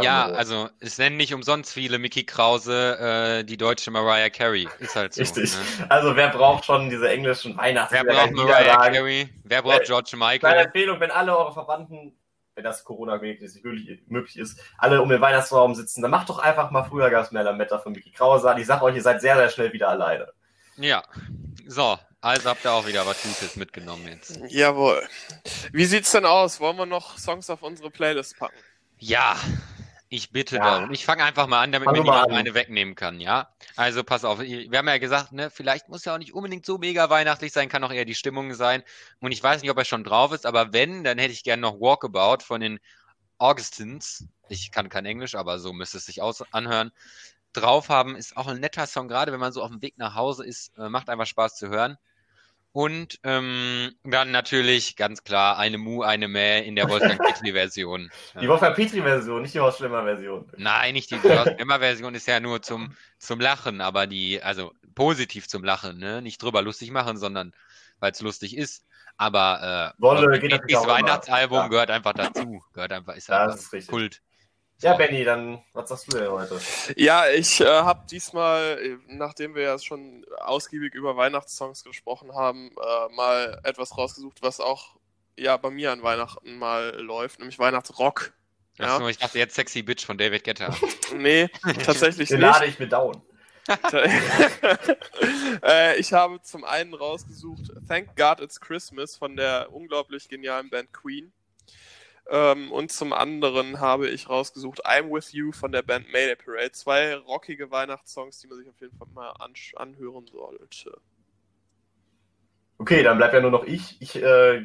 [0.00, 4.66] Ja, also es nennen nicht umsonst viele Mickey Krause äh, die deutsche Mariah Carey.
[4.78, 5.20] Ist halt so.
[5.20, 5.52] Richtig.
[5.54, 5.90] Ne?
[5.90, 9.28] Also wer braucht schon diese englischen Weihnachts Wer braucht Mariah Carey?
[9.44, 10.64] Wer braucht Äh, George Michael?
[10.64, 12.16] Empfehlung, wenn alle eure Verwandten,
[12.56, 16.84] wenn das Corona möglich, ist, alle um den Weihnachtsraum sitzen, dann macht doch einfach mal
[16.84, 18.58] früher gab's mehr Lametta von Mickey Krause an.
[18.58, 20.26] Ich sag euch, ihr seid sehr, sehr schnell wieder alleine.
[20.76, 21.02] Ja.
[21.66, 24.40] So, also habt ihr auch wieder was Gutes mitgenommen jetzt.
[24.48, 25.06] Jawohl.
[25.72, 26.58] Wie sieht's denn aus?
[26.60, 28.56] Wollen wir noch Songs auf unsere Playlist packen?
[28.98, 29.36] Ja,
[30.08, 30.62] ich bitte Ja.
[30.62, 30.90] darum.
[30.92, 32.34] Ich fange einfach mal an, damit Fang mir niemand an.
[32.34, 33.48] meine wegnehmen kann, ja?
[33.74, 36.78] Also pass auf, wir haben ja gesagt, ne, vielleicht muss ja auch nicht unbedingt so
[36.78, 38.82] mega weihnachtlich sein, kann auch eher die Stimmung sein.
[39.20, 41.62] Und ich weiß nicht, ob er schon drauf ist, aber wenn, dann hätte ich gerne
[41.62, 42.78] noch Walkabout von den
[43.38, 44.26] Augustins.
[44.48, 46.92] Ich kann kein Englisch, aber so müsste es sich aus anhören.
[47.52, 50.14] Drauf haben ist auch ein netter Song, gerade wenn man so auf dem Weg nach
[50.14, 51.96] Hause ist, äh, macht einfach Spaß zu hören.
[52.76, 58.10] Und ähm, dann natürlich ganz klar eine Mu, eine Mäh in der Wolfgang Petri-Version.
[58.38, 60.46] Die Wolfgang Petri-Version, nicht die Horst Schlimmer-Version.
[60.58, 65.64] Nein, nicht die Emma-Version ist ja nur zum, zum Lachen, aber die, also positiv zum
[65.64, 66.20] Lachen, ne?
[66.20, 67.54] Nicht drüber lustig machen, sondern
[67.98, 68.84] weil es lustig ist.
[69.16, 70.76] Aber äh, Wolle Petris.
[70.86, 71.68] Weihnachtsalbum Ja.
[71.68, 72.62] gehört einfach dazu.
[72.74, 73.90] Gehört einfach, ist Ja, einfach das ist richtig.
[73.90, 74.20] Kult.
[74.82, 74.94] Ja.
[74.94, 76.60] Benny, dann, was sagst du denn heute?
[76.96, 82.70] Ja, ich äh, habe diesmal, äh, nachdem wir ja schon ausgiebig über Weihnachtssongs gesprochen haben,
[82.70, 84.96] äh, mal etwas rausgesucht, was auch
[85.38, 88.32] ja bei mir an Weihnachten mal läuft, nämlich Weihnachtsrock.
[88.78, 88.96] Ja.
[88.96, 90.74] Achso, ich dachte jetzt Sexy Bitch von David Guetta.
[91.14, 91.48] Nee,
[91.84, 92.48] tatsächlich Den nicht.
[92.48, 93.22] lade ich mir down.
[95.62, 100.92] äh, ich habe zum einen rausgesucht Thank God It's Christmas von der unglaublich genialen Band
[100.92, 101.32] Queen.
[102.28, 106.72] Ähm, und zum anderen habe ich rausgesucht I'm With You von der Band Mayday Parade.
[106.72, 109.32] Zwei rockige Weihnachtssongs, die man sich auf jeden Fall mal
[109.76, 111.00] anhören sollte.
[112.78, 114.00] Okay, dann bleibt ja nur noch ich.
[114.00, 114.62] Ich äh,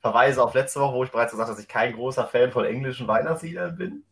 [0.00, 2.64] verweise auf letzte Woche, wo ich bereits gesagt habe, dass ich kein großer Fan von
[2.64, 4.04] englischen Weihnachtsliedern bin.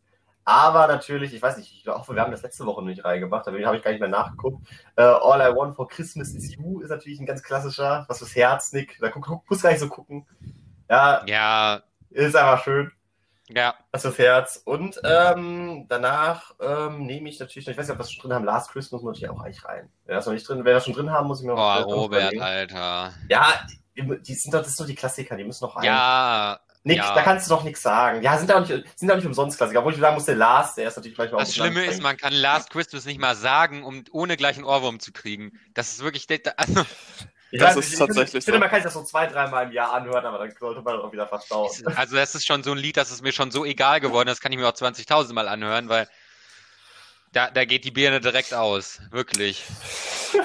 [0.45, 3.51] Aber natürlich, ich weiß nicht, ich hoffe, wir haben das letzte Woche nicht reingemacht, da
[3.51, 4.67] habe ich gar nicht mehr nachgeguckt.
[4.97, 8.35] Äh, All I Want for Christmas is You ist natürlich ein ganz klassischer, was fürs
[8.35, 8.97] Herz, Nick.
[8.99, 10.27] Da guck, guck, muss gar nicht so gucken.
[10.89, 12.93] Ja, ja, ist einfach schön.
[13.49, 13.75] ja.
[13.93, 14.63] Was fürs Herz.
[14.65, 18.35] Und ähm, danach ähm, nehme ich natürlich, ich weiß nicht, ob wir das schon drin
[18.35, 19.89] haben, Last Christmas muss ich auch eigentlich rein.
[20.05, 21.59] Wenn das noch nicht drin, wenn wir das schon drin haben, muss ich mir noch
[21.59, 22.43] Boah, Robert, überlegen.
[22.43, 23.15] Alter.
[23.29, 23.61] Ja,
[23.97, 25.85] die sind doch, das sind doch die Klassiker, die müssen noch rein.
[25.85, 27.15] Ja, Nick, ja.
[27.15, 28.23] da kannst du doch nichts sagen.
[28.23, 29.81] Ja, sind auch nicht, sind auch nicht umsonst Klassiker.
[29.81, 32.17] Obwohl ich sagen muss, der Last, der ist natürlich gleich mal Das Schlimme ist, man
[32.17, 35.53] kann Last Christmas nicht mal sagen, um ohne gleich einen Ohrwurm zu kriegen.
[35.75, 36.85] Das ist wirklich, also,
[37.51, 38.61] ich das ist nicht, tatsächlich Ich finde, so.
[38.61, 41.13] man kann sich das so zwei, dreimal im Jahr anhören, aber dann sollte man auch
[41.13, 41.71] wieder verstauen.
[41.97, 44.41] also das ist schon so ein Lied, das ist mir schon so egal geworden, das
[44.41, 46.09] kann ich mir auch 20.000 Mal anhören, weil
[47.33, 49.01] da, da geht die Birne direkt aus.
[49.11, 49.65] Wirklich.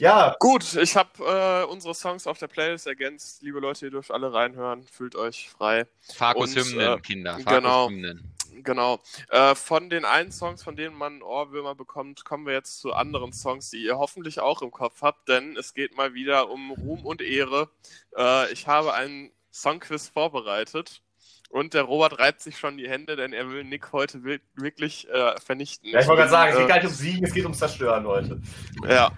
[0.00, 3.42] Ja, Gut, ich habe äh, unsere Songs auf der Playlist ergänzt.
[3.42, 4.82] Liebe Leute, ihr dürft alle reinhören.
[4.82, 5.86] Fühlt euch frei.
[6.12, 7.34] Farkus Hymnen, äh, Kinder.
[7.34, 7.88] Farkus genau.
[7.88, 8.33] Hymnen.
[8.62, 9.00] Genau.
[9.30, 13.32] Äh, von den einen Songs, von denen man Ohrwürmer bekommt, kommen wir jetzt zu anderen
[13.32, 17.04] Songs, die ihr hoffentlich auch im Kopf habt, denn es geht mal wieder um Ruhm
[17.04, 17.70] und Ehre.
[18.16, 21.02] Äh, ich habe einen Songquiz vorbereitet
[21.50, 25.38] Und der Robert reibt sich schon die Hände, denn er will Nick heute wirklich äh,
[25.40, 25.88] vernichten.
[25.90, 27.58] Ja, ich wollte gerade sagen, es geht Äh, gar nicht ums Siegen, es geht ums
[27.58, 28.40] Zerstören heute.
[28.88, 29.12] ja.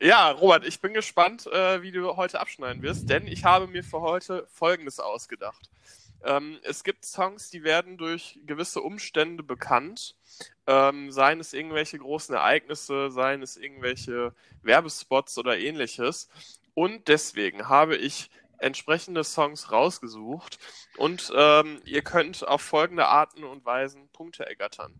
[0.00, 3.84] ja, Robert, ich bin gespannt, äh, wie du heute abschneiden wirst, denn ich habe mir
[3.84, 5.70] für heute Folgendes ausgedacht.
[6.24, 10.16] Ähm, es gibt Songs, die werden durch gewisse Umstände bekannt.
[10.66, 16.28] Ähm, seien es irgendwelche großen Ereignisse, seien es irgendwelche Werbespots oder ähnliches.
[16.74, 20.58] Und deswegen habe ich entsprechende Songs rausgesucht
[20.96, 24.94] und ähm, ihr könnt auf folgende Arten und Weisen Punkte ergattern.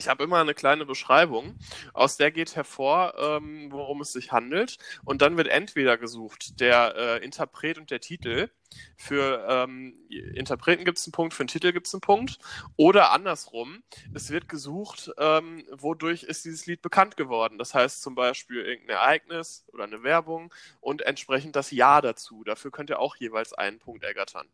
[0.00, 1.58] Ich habe immer eine kleine Beschreibung,
[1.92, 4.78] aus der geht hervor, ähm, worum es sich handelt.
[5.04, 8.48] Und dann wird entweder gesucht der äh, Interpret und der Titel.
[8.96, 12.38] Für ähm, Interpreten gibt es einen Punkt, für den Titel gibt es einen Punkt.
[12.76, 13.82] Oder andersrum,
[14.14, 17.58] es wird gesucht, ähm, wodurch ist dieses Lied bekannt geworden.
[17.58, 22.42] Das heißt zum Beispiel irgendein Ereignis oder eine Werbung und entsprechend das Ja dazu.
[22.42, 24.48] Dafür könnt ihr auch jeweils einen Punkt ergattern.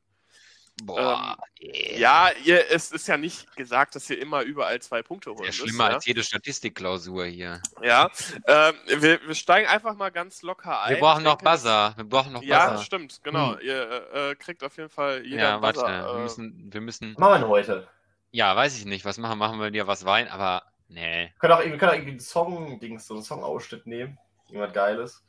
[0.83, 1.99] Boah, yeah.
[1.99, 5.47] Ja, ihr, es ist ja nicht gesagt, dass ihr immer überall zwei Punkte holen Ja,
[5.47, 5.59] müsst.
[5.59, 5.95] schlimmer ja?
[5.95, 7.63] als jede Statistikklausur hier.
[7.83, 8.11] Ja,
[8.47, 10.95] ähm, wir, wir steigen einfach mal ganz locker ein.
[10.95, 11.95] Wir brauchen noch Buzzer.
[11.97, 12.85] Wir brauchen noch Ja, Buzzer.
[12.85, 13.53] stimmt, genau.
[13.55, 13.61] Hm.
[13.67, 15.81] Ihr äh, kriegt auf jeden Fall jeder Ja, warte.
[15.81, 16.13] Buzzer.
[16.13, 17.15] wir äh, müssen, wir müssen.
[17.15, 17.89] Was machen wir denn heute?
[18.33, 19.05] Ja, weiß ich nicht.
[19.07, 19.39] Was machen?
[19.39, 20.29] Machen wir dir was Wein?
[20.29, 21.33] Aber nee.
[21.33, 24.19] Wir können auch, wir können auch irgendwie einen Song-Dings, so einen Song-Ausschnitt nehmen.
[24.49, 25.25] Irgendwas Geiles.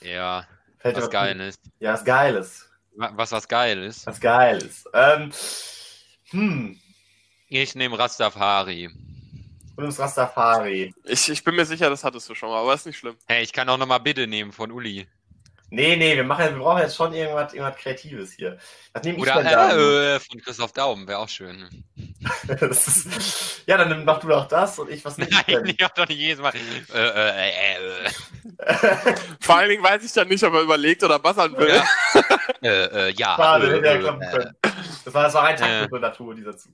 [0.00, 0.46] Ja,
[0.78, 1.60] Fällt was geil ist.
[1.78, 2.68] Ja, was Geiles.
[2.96, 4.06] Wa- Was was geil ist.
[4.06, 4.84] Was Geiles.
[4.92, 5.32] Ähm,
[6.30, 6.80] hm.
[7.48, 8.86] Ich nehme Rastafari.
[9.76, 10.94] Und ums Rastafari.
[11.04, 13.16] ich, ich bin mir sicher, das hattest du schon mal, aber ist nicht schlimm.
[13.26, 15.06] Hey, ich kann auch nochmal Bitte nehmen von Uli.
[15.74, 18.58] Nee, nee, wir, machen, wir brauchen jetzt schon irgendwas, irgendwas Kreatives hier.
[18.92, 19.72] Was nehme ich Oder da?
[19.72, 21.68] äh, äh, von Christoph Daumen, wäre auch schön.
[22.60, 25.66] Das ist, ja, dann mach du doch das und ich was ich Nein, denn?
[25.66, 26.52] ich hab doch nicht jedes Mal.
[26.94, 31.18] Äh, äh, äh, äh, Vor allen Dingen weiß ich dann nicht, ob er überlegt oder
[31.18, 31.68] buzzern will.
[32.62, 33.08] Ja.
[33.08, 33.36] ja.
[33.36, 34.56] Schade, äh, hätte klappen können.
[35.04, 35.58] Das war, das war rein Äh.
[35.58, 36.72] taktische Natur, dieser Zug.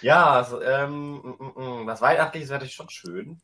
[0.00, 3.40] Ja, also, ähm, mm, mm, mm, was Weihnachtliches wäre natürlich schon schön.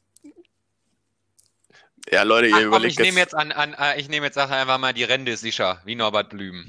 [2.12, 4.38] Ja, Leute, ihr Ach, komm, überlegt ich nehme jetzt an, an äh, ich nehme jetzt
[4.38, 6.64] einfach mal die Rente ist sicher, wie Norbert Blüm.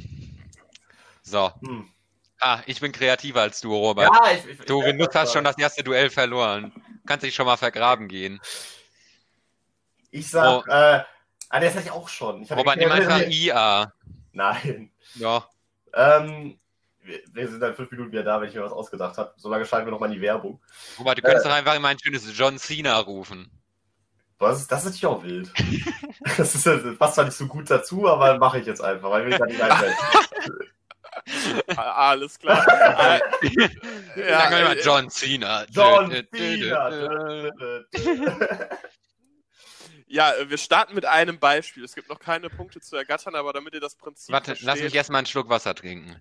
[1.22, 1.52] So.
[1.62, 1.88] Hm.
[2.40, 4.12] Ah, ich bin kreativer als du, Robert.
[4.14, 6.72] Ja, ich, ich, du, ich, du hast schon das erste Duell verloren.
[7.06, 8.40] Kannst dich schon mal vergraben gehen.
[10.12, 10.70] Ich sag, Oh.
[10.70, 11.02] äh,
[11.50, 12.44] ah, das hatte ich auch schon.
[12.44, 13.92] Ich Robert, nimm einfach IA.
[14.34, 14.92] Nein.
[15.16, 15.48] Ja.
[15.94, 16.60] Ähm,
[17.02, 19.34] wir, wir sind dann fünf Minuten wieder da, wenn ich mir was ausgedacht habe.
[19.38, 20.62] Solange schalten wir noch mal in die Werbung.
[21.00, 21.50] Robert, du könntest Äh.
[21.50, 23.50] doch einfach immer ein schönes John Cena rufen.
[24.40, 25.52] Das ist, das ist natürlich auch wild.
[26.38, 29.24] Das, ist, das passt zwar nicht so gut dazu, aber mache ich jetzt einfach, weil
[29.24, 29.96] mir gerade nicht einfällt.
[31.76, 32.66] Ah, Alles klar.
[32.68, 33.20] äh,
[34.16, 35.66] Ja, wir äh, John Cena.
[35.70, 36.12] John.
[36.34, 37.10] Cena.
[40.08, 41.84] ja, wir starten mit einem Beispiel.
[41.84, 44.66] Es gibt noch keine Punkte zu ergattern, aber damit ihr das Prinzip Warte, lass mich
[44.66, 46.16] versteht, erstmal einen Schluck Wasser trinken.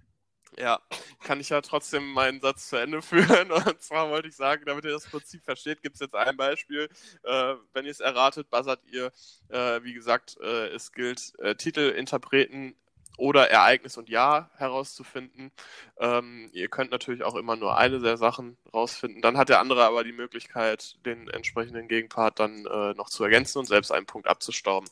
[0.58, 0.80] Ja,
[1.22, 3.50] kann ich ja trotzdem meinen Satz zu Ende führen.
[3.50, 6.88] Und zwar wollte ich sagen, damit ihr das Prinzip versteht, gibt es jetzt ein Beispiel.
[7.24, 9.12] Äh, wenn ihr es erratet, buzzert ihr.
[9.48, 12.74] Äh, wie gesagt, äh, es gilt, äh, Titel, Interpreten
[13.18, 15.50] oder Ereignis und Jahr herauszufinden.
[15.98, 19.22] Ähm, ihr könnt natürlich auch immer nur eine der Sachen rausfinden.
[19.22, 23.58] Dann hat der andere aber die Möglichkeit, den entsprechenden Gegenpart dann äh, noch zu ergänzen
[23.58, 24.88] und selbst einen Punkt abzustauben.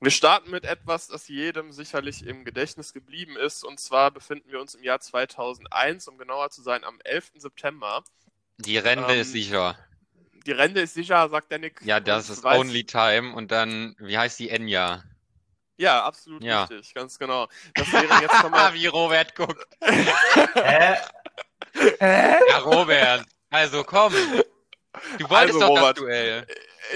[0.00, 3.64] Wir starten mit etwas, das jedem sicherlich im Gedächtnis geblieben ist.
[3.64, 7.32] Und zwar befinden wir uns im Jahr 2001, um genauer zu sein, am 11.
[7.36, 8.04] September.
[8.58, 9.78] Die Rente Ähm, ist sicher.
[10.46, 11.80] Die Rente ist sicher, sagt der Nick.
[11.82, 15.02] Ja, das ist weiß- Only Time und dann, wie heißt die Enya?
[15.78, 16.64] Ja, absolut Ja.
[16.64, 17.48] richtig, ganz genau.
[17.74, 18.72] Das wäre jetzt schon mal.
[18.74, 19.66] wie Robert guckt.
[19.80, 20.96] Hä?
[22.48, 23.24] Ja, Robert.
[23.50, 24.12] Also komm.
[25.18, 25.96] Du wolltest Also, doch Robert.
[25.98, 26.46] das Duell.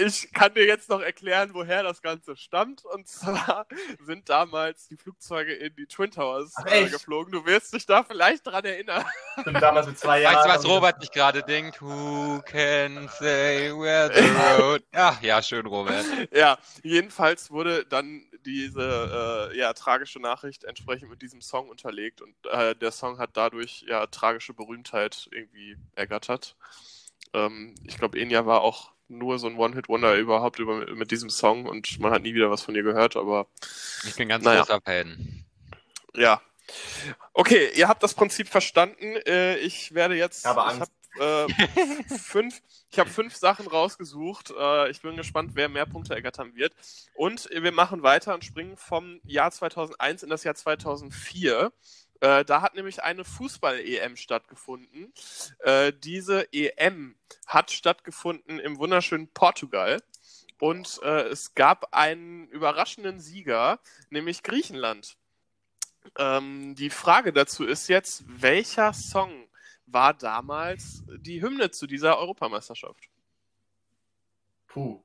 [0.05, 2.85] Ich kann dir jetzt noch erklären, woher das Ganze stammt.
[2.85, 3.67] Und zwar
[4.07, 7.33] sind damals die Flugzeuge in die Twin Towers äh, geflogen.
[7.33, 9.05] Du wirst dich da vielleicht dran erinnern.
[9.39, 10.37] Ich bin damals mit zwei Jahren.
[10.37, 11.81] Weißt du, was Robert sich gerade denkt?
[11.81, 14.21] Who can say where the
[14.63, 14.83] road...
[14.93, 16.05] Ach, ja, schön, Robert.
[16.33, 22.35] Ja, jedenfalls wurde dann diese äh, ja, tragische Nachricht entsprechend mit diesem Song unterlegt und
[22.47, 26.57] äh, der Song hat dadurch ja tragische Berühmtheit irgendwie ergattert.
[27.33, 31.67] Ähm, ich glaube, Enya war auch nur so ein One-Hit-Wonder überhaupt über, mit diesem Song
[31.67, 33.47] und man hat nie wieder was von ihr gehört, aber
[34.07, 34.61] Ich bin ganz Naja.
[34.61, 35.45] großer Fan.
[36.15, 36.41] ja.
[37.35, 39.17] Okay, ihr habt das Prinzip verstanden.
[39.27, 40.47] Äh, ich werde jetzt.
[40.47, 44.53] Aber ich habe äh, fünf, ich habe fünf Sachen rausgesucht.
[44.57, 46.73] Äh, ich bin gespannt, wer mehr Punkte ergattern wird.
[47.15, 51.73] Und wir machen weiter und springen vom Jahr 2001 in das Jahr 2004.
[52.21, 55.13] Äh, da hat nämlich eine Fußball-EM stattgefunden.
[55.61, 57.17] Äh, diese EM
[57.47, 60.03] hat stattgefunden im wunderschönen Portugal.
[60.59, 65.17] Und äh, es gab einen überraschenden Sieger, nämlich Griechenland.
[66.19, 69.49] Ähm, die Frage dazu ist jetzt, welcher Song
[69.87, 73.09] war damals die Hymne zu dieser Europameisterschaft?
[74.67, 75.03] Puh.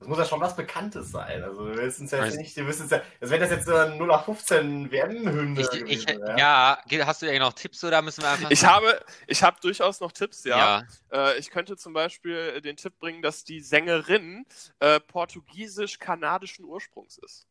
[0.00, 1.42] Das muss ja schon was Bekanntes sein.
[1.44, 3.50] Also wir wissen es ja jetzt Weiß- nicht, wir wissen es ja, als wenn das
[3.50, 6.38] jetzt so eine 0815 WM-Hymne Ich, gewesen ich, wäre.
[6.38, 8.50] ja, ge- hast du ja noch Tipps oder müssen wir einfach.
[8.50, 10.82] Ich habe, ich habe durchaus noch Tipps, ja.
[11.12, 11.28] ja.
[11.32, 14.46] Äh, ich könnte zum Beispiel den Tipp bringen, dass die Sängerin
[14.78, 17.46] äh, portugiesisch-kanadischen Ursprungs ist.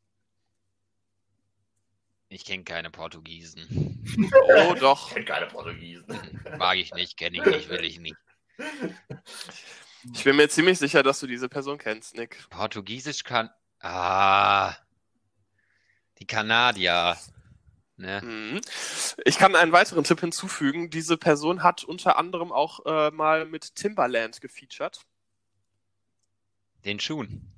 [2.29, 4.01] Ich kenne keine Portugiesen.
[4.33, 5.13] Oh, Ich doch.
[5.13, 6.41] kenne keine Portugiesen.
[6.57, 8.17] Mag ich nicht, kenne ich nicht, will ich nicht.
[10.13, 12.49] Ich bin mir ziemlich sicher, dass du diese Person kennst, Nick.
[12.49, 13.49] Portugiesisch kann.
[13.81, 14.75] Ah.
[16.19, 17.17] Die Kanadier.
[17.97, 18.21] Ne?
[18.23, 18.61] Mhm.
[19.25, 20.89] Ich kann einen weiteren Tipp hinzufügen.
[20.89, 25.01] Diese Person hat unter anderem auch äh, mal mit Timbaland gefeatured.
[26.85, 27.51] Den Schuhen.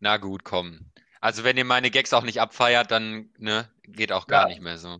[0.00, 0.90] Na gut, komm.
[1.20, 4.48] Also wenn ihr meine Gags auch nicht abfeiert, dann ne, geht auch gar Ja.
[4.48, 4.98] nicht mehr so.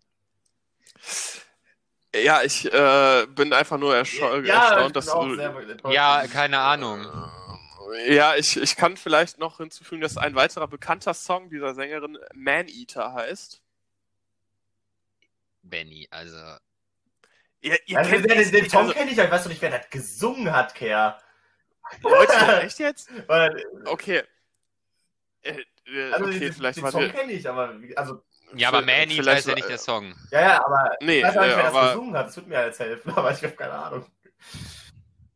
[2.23, 5.91] Ja, ich äh, bin einfach nur ja, erstaunt, bin dass auch du.
[5.91, 7.07] Ja, keine Ahnung.
[8.07, 12.69] Ja, ich, ich kann vielleicht noch hinzufügen, dass ein weiterer bekannter Song dieser Sängerin Man
[12.69, 13.63] Eater heißt.
[15.63, 16.39] Benny, also.
[17.61, 19.51] Ihr, ihr Also, kennt den, den, den Song also, kenne ich, aber ich weiß doch
[19.51, 21.21] nicht, wer das gesungen hat, Kerr.
[22.03, 23.09] Leute, echt jetzt?
[23.87, 24.23] Okay.
[25.43, 28.23] Äh, äh, also okay, den, vielleicht den Song kenne ich, aber also
[28.57, 30.15] Ja, aber Manny ist ja nicht der Song.
[30.31, 32.27] ja, ja, aber Nee, ich weiß auch nicht, äh, wer das aber- gesungen hat.
[32.29, 34.07] Das wird mir jetzt helfen, aber ich habe keine Ahnung.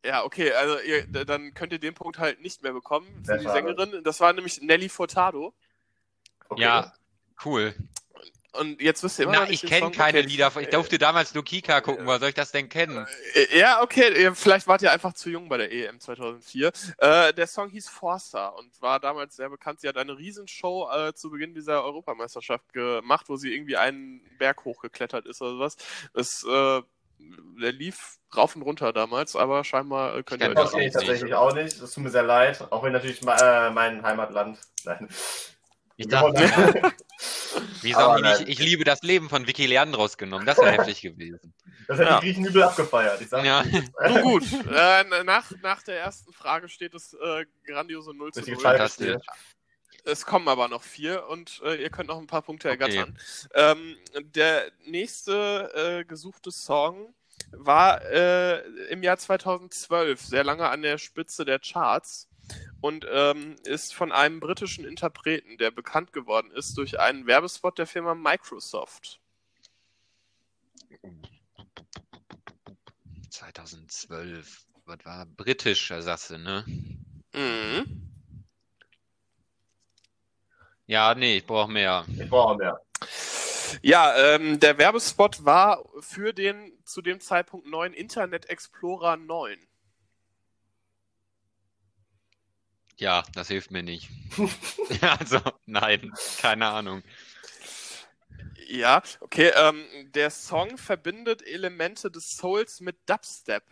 [0.05, 3.37] Ja, okay, also ihr, dann könnt ihr den Punkt halt nicht mehr bekommen für Sehr
[3.39, 3.57] die schade.
[3.75, 4.03] Sängerin.
[4.03, 5.53] Das war nämlich Nelly Furtado.
[6.47, 6.61] Okay.
[6.61, 6.93] Ja,
[7.45, 7.75] cool.
[8.53, 10.27] Und jetzt wisst ihr immer Na, noch nicht ich kenne keine okay.
[10.27, 10.51] Lieder.
[10.59, 12.05] Ich durfte damals nur Kika gucken.
[12.07, 13.05] Woher soll ich das denn kennen?
[13.35, 16.71] Äh, Ja, okay, vielleicht wart ihr einfach zu jung bei der EM 2004.
[16.97, 19.81] Äh, der Song hieß Forster und war damals sehr bekannt.
[19.81, 24.65] Sie hat eine Riesenshow äh, zu Beginn dieser Europameisterschaft gemacht, wo sie irgendwie einen Berg
[24.65, 25.77] hochgeklettert ist oder sowas.
[26.13, 26.81] Das, äh,
[27.61, 30.93] der lief rauf und runter damals, aber scheinbar äh, könnt ihr Das kenne ich nicht.
[30.95, 31.81] tatsächlich auch nicht.
[31.81, 32.65] Das tut mir sehr leid.
[32.71, 34.57] Auch wenn natürlich äh, mein Heimatland.
[34.85, 35.07] Nein.
[35.99, 36.31] Ich dachte,
[37.81, 38.47] wieso Aber haben die nicht.
[38.47, 40.45] Ich liebe das Leben von Vicky Leandros genommen?
[40.45, 41.53] Das wäre heftig gewesen.
[41.89, 42.19] Das hätte Ja.
[42.21, 43.19] die Griechen übel abgefeiert.
[43.19, 43.65] Ich sag Ja.
[44.07, 48.55] Nun gut, äh, nach, nach der ersten Frage steht es äh, grandiose 0 zu Richtige
[48.55, 48.63] 0.
[48.63, 49.05] Scheibe Fantastisch.
[49.07, 49.21] spielen.
[50.05, 52.79] Es kommen aber noch vier und äh, ihr könnt noch ein paar Punkte Okay.
[52.81, 53.19] ergattern.
[53.53, 57.13] Ähm, der nächste äh, gesuchte Song
[57.51, 62.28] war äh, im Jahr 2012 sehr lange an der Spitze der Charts
[62.81, 67.87] und ähm, ist von einem britischen Interpreten, der bekannt geworden ist durch einen Werbespot der
[67.87, 69.19] Firma Microsoft.
[73.29, 74.65] 2012.
[74.85, 76.63] Was war britisch, sagst du, ne?
[77.33, 78.09] Mhm.
[80.87, 82.05] Ja, nee, ich brauche mehr.
[82.17, 82.81] Ich brauche mehr.
[83.83, 89.68] Ja, ähm, der Werbespot war für den zu dem Zeitpunkt neuen Internet Explorer 9.
[92.99, 94.09] Ja, das hilft mir nicht.
[95.19, 97.01] also, nein, keine Ahnung.
[98.67, 99.51] Ja, okay.
[99.55, 99.83] Ähm,
[100.13, 103.63] der Song verbindet Elemente des Souls mit Dubstep.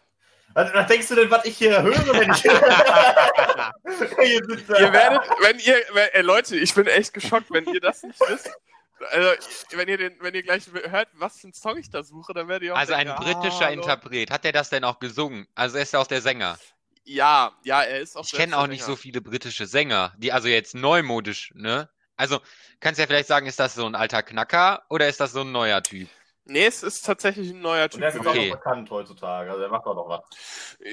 [0.54, 2.42] Was, was denkst du denn, was ich hier höre, wenn ich
[4.24, 4.78] hier sitze?
[4.80, 8.20] Ihr werdet, wenn ihr, wenn, ey, Leute, ich bin echt geschockt, wenn ihr das nicht
[8.22, 8.50] wisst.
[9.12, 9.30] Also,
[9.72, 12.48] wenn ihr den, wenn ihr gleich hört, was für einen Song ich da suche, dann
[12.48, 13.72] werdet ihr auch Also ein denken, britischer ah.
[13.72, 14.32] Interpret.
[14.32, 15.48] Hat er das denn auch gesungen?
[15.54, 16.58] Also er ist ja auch der Sänger.
[17.08, 20.50] Ja, ja, er ist auch Ich kenne auch nicht so viele britische Sänger, die also
[20.50, 21.90] jetzt neumodisch, ne?
[22.18, 22.42] Also,
[22.82, 25.42] kannst du ja vielleicht sagen, ist das so ein alter Knacker oder ist das so
[25.42, 26.10] ein neuer Typ?
[26.46, 28.34] Nee, es ist tatsächlich ein neuer Und Typ der ist auch Okay.
[28.34, 28.50] gewesen.
[28.50, 29.50] noch bekannt heutzutage.
[29.50, 30.22] Also der macht auch noch was.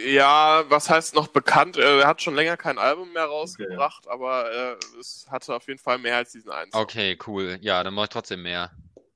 [0.07, 1.77] Ja, was heißt noch bekannt?
[1.77, 5.79] Äh, Er hat schon länger kein Album mehr rausgebracht, aber äh, es hatte auf jeden
[5.81, 6.71] Fall mehr als diesen einen.
[6.71, 6.83] Song.
[6.83, 7.59] Okay, cool.
[7.61, 8.71] Ja, dann mach ich trotzdem mehr.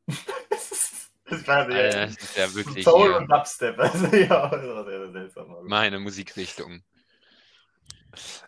[1.29, 3.79] Das ist quasi Äh, das ist ja wirklich Soul hier und Dubstep.
[3.79, 5.57] Also, ja, das ist sehr, sehr seltsam.
[5.63, 6.83] meine Musikrichtung.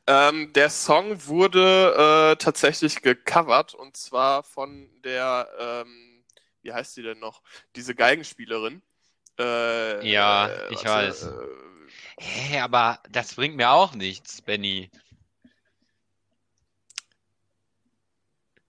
[0.07, 6.25] Ähm, der Song wurde äh, tatsächlich gecovert und zwar von der, ähm,
[6.63, 7.43] wie heißt sie denn noch?
[7.77, 8.83] Diese Geigenspielerin.
[9.39, 11.25] Äh, Ja, äh, ich weiß.
[11.25, 11.33] Äh,
[12.19, 14.91] Hä, aber das bringt mir auch nichts, Benny.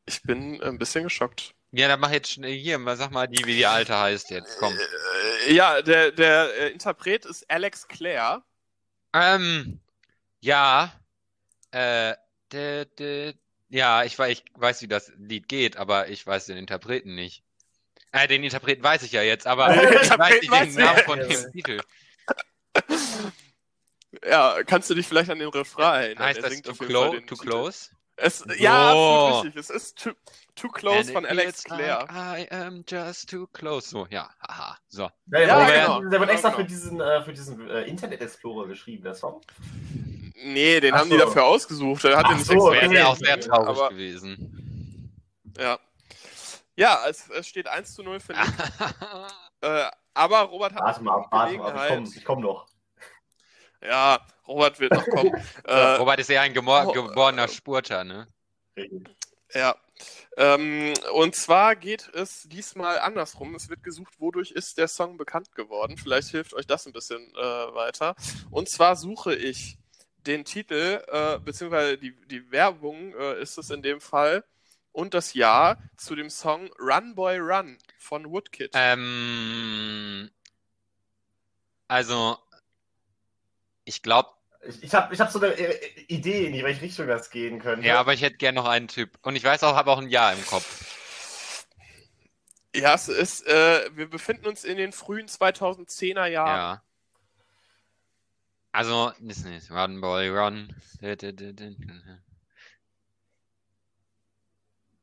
[0.05, 1.53] ich bin ein bisschen geschockt.
[1.72, 4.57] Ja, dann mach jetzt schnell hier, mal sag mal die, wie die alte heißt jetzt.
[4.59, 4.78] Komm.
[5.47, 8.43] Äh, ja, der, der äh, Interpret ist Alex Clare.
[9.13, 9.80] Ähm,
[10.41, 10.91] ja,
[11.72, 12.15] äh,
[12.51, 13.34] dä, dä,
[13.69, 17.43] ja, ich, ich weiß, wie das Lied geht, aber ich weiß den Interpreten nicht.
[18.11, 21.03] Äh, den Interpreten weiß ich ja jetzt, aber ich weiß nicht den Namen ja.
[21.03, 21.80] von dem Titel.
[24.26, 26.26] Ja, kannst du dich vielleicht an den Refrain erinnern?
[26.26, 26.74] Heißt das Too
[27.11, 27.38] den Too.
[27.38, 27.89] Close?
[28.17, 29.55] Es, Ja, absolut richtig.
[29.55, 30.09] Es ist
[30.56, 32.06] Too, Close And von Alex Clare.
[32.08, 33.88] like I am just too close.
[33.89, 34.78] So, ja, haha.
[34.89, 35.04] So.
[35.32, 35.97] Ja, Ja, der, wurde genau.
[35.97, 36.76] extra, der wurde extra Genau, für genau.
[36.76, 39.41] diesen, äh, für diesen äh, Internet Explorer geschrieben, der Song.
[40.43, 41.26] Nee, den Ach haben die so.
[41.26, 42.04] dafür ausgesucht.
[42.04, 42.82] Der hat Ach den nicht so, extra okay.
[42.82, 45.14] Wäre wär auch sehr traurig Aber, gewesen.
[45.58, 45.80] ja.
[46.76, 48.41] Ja, es, es steht 1 zu 0 für Nick.
[49.62, 52.68] äh, aber Robert hat Warte noch mal, warte mal, ich komme ich komm noch.
[53.84, 55.32] Ja, Robert wird noch kommen.
[55.64, 58.28] äh, Robert ist ja ein gemor- oh, geborener Spurter, ne?
[59.54, 59.76] Ja.
[60.38, 63.56] Ähm, und zwar geht es diesmal andersrum.
[63.56, 65.97] Es wird gesucht, wodurch ist der Song bekannt geworden.
[65.97, 68.16] Vielleicht hilft euch das ein bisschen äh, weiter.
[68.49, 69.78] Und zwar suche ich
[70.26, 74.43] den Titel, äh, beziehungsweise die, die Werbung äh, ist es in dem Fall,
[74.93, 78.72] und das Jahr zu dem Song Run Boy Run von Woodkid.
[78.74, 80.30] Ähm,
[81.88, 82.38] also,
[83.86, 84.30] ich glaube,
[84.68, 87.59] Ich, ich habe ich hab so eine äh, Idee, in die welche Richtung das gehen
[87.59, 87.86] könnte.
[87.88, 89.18] ja, aber ich hätte gern noch einen Typ.
[89.24, 91.66] Und ich weiß auch, habe auch ein Jahr im Kopf.
[92.76, 96.57] Ja, es ist, äh, wir befinden uns in den frühen 2010er Jahren.
[96.57, 96.84] Ja.
[98.72, 99.70] Also, ist nicht.
[99.72, 100.74] Run, Boy, Run.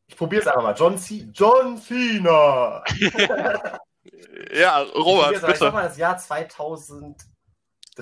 [0.07, 0.75] Ich probiere es einfach mal.
[0.75, 2.83] John, C John Cena.
[4.53, 5.73] Ja, Ich Robert, probier's, aber Ich sag bitte.
[5.73, 6.17] mal das Jahr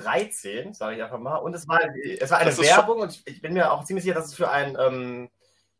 [0.01, 1.37] 2013, sage ich einfach mal.
[1.37, 1.79] Und es war,
[2.19, 4.35] es war eine Das Werbung und ich, ich bin mir auch ziemlich sicher, dass es
[4.35, 5.29] für ein ähm,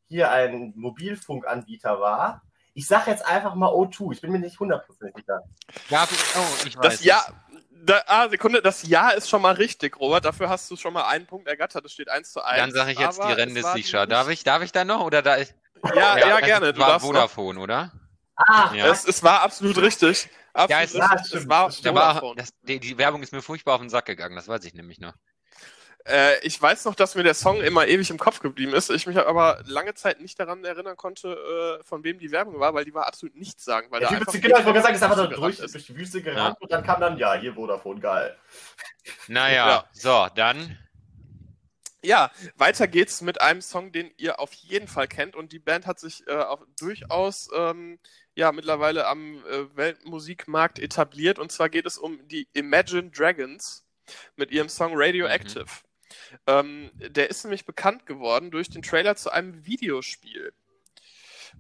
[0.07, 2.41] hier ein Mobilfunkanbieter war.
[2.74, 4.13] Ich sage jetzt einfach mal O2.
[4.13, 5.41] Ich bin mir nicht hundertprozentig sicher.
[5.89, 6.84] Ja, oh, ich weiß.
[6.84, 7.03] Das.
[7.03, 7.26] Jahr,
[7.72, 10.26] da, ah, Sekunde, das Jahr ist schon mal richtig, Robert.
[10.26, 11.86] Dafür hast du schon mal einen Punkt ergattert.
[11.86, 12.59] Es steht 1 zu 1.
[12.59, 14.05] Dann sage ich jetzt, aber die Rente sicher.
[14.05, 15.01] Darf ich, darf ich da noch?
[15.01, 15.55] Oder da ist.
[15.95, 16.74] Ja, ja, es gerne.
[16.74, 17.13] Du war darfst noch.
[17.13, 17.91] Vodafone, oder?
[18.36, 18.88] Ah, Ja.
[18.88, 20.30] Es, es war absolut richtig.
[20.58, 21.95] Absolut Ja, es- ja, es stimmt, war das Da stimmt.
[21.95, 22.36] war, Vodafone.
[22.41, 24.99] das, die, die Werbung ist mir furchtbar auf den Sack gegangen, das weiß ich nämlich
[24.99, 25.14] noch.
[26.05, 28.89] Äh, ich weiß noch, dass mir der Song immer ewig im Kopf geblieben ist.
[28.89, 32.74] Ich mich aber lange Zeit nicht daran erinnern konnte, äh, von wem die Werbung war,
[32.74, 33.88] weil die war absolut nichts sagen.
[33.91, 35.62] Weil Der da Typ ist, genau, ich wollte sagen, ist einfach durch die durch, Wüste
[35.62, 38.38] gerannt durch die Wüste gerannt und dann kam dann, ja, hier Vodafone, geil.
[39.28, 39.89] Naja, Ja.
[39.91, 40.78] so, dann.
[42.03, 45.36] Ja, weiter geht's mit einem Song, den ihr auf jeden Fall kennt.
[45.36, 47.99] Und die Band hat sich äh, auch durchaus ähm,
[48.38, 51.39] ja, mittlerweile am äh, Weltmusikmarkt etabliert.
[51.39, 53.83] Und zwar geht es um die Imagine Dragons
[54.35, 55.65] mit ihrem Song Radioactive.
[56.45, 60.53] Ähm, der ist nämlich bekannt geworden durch den Trailer zu einem Videospiel.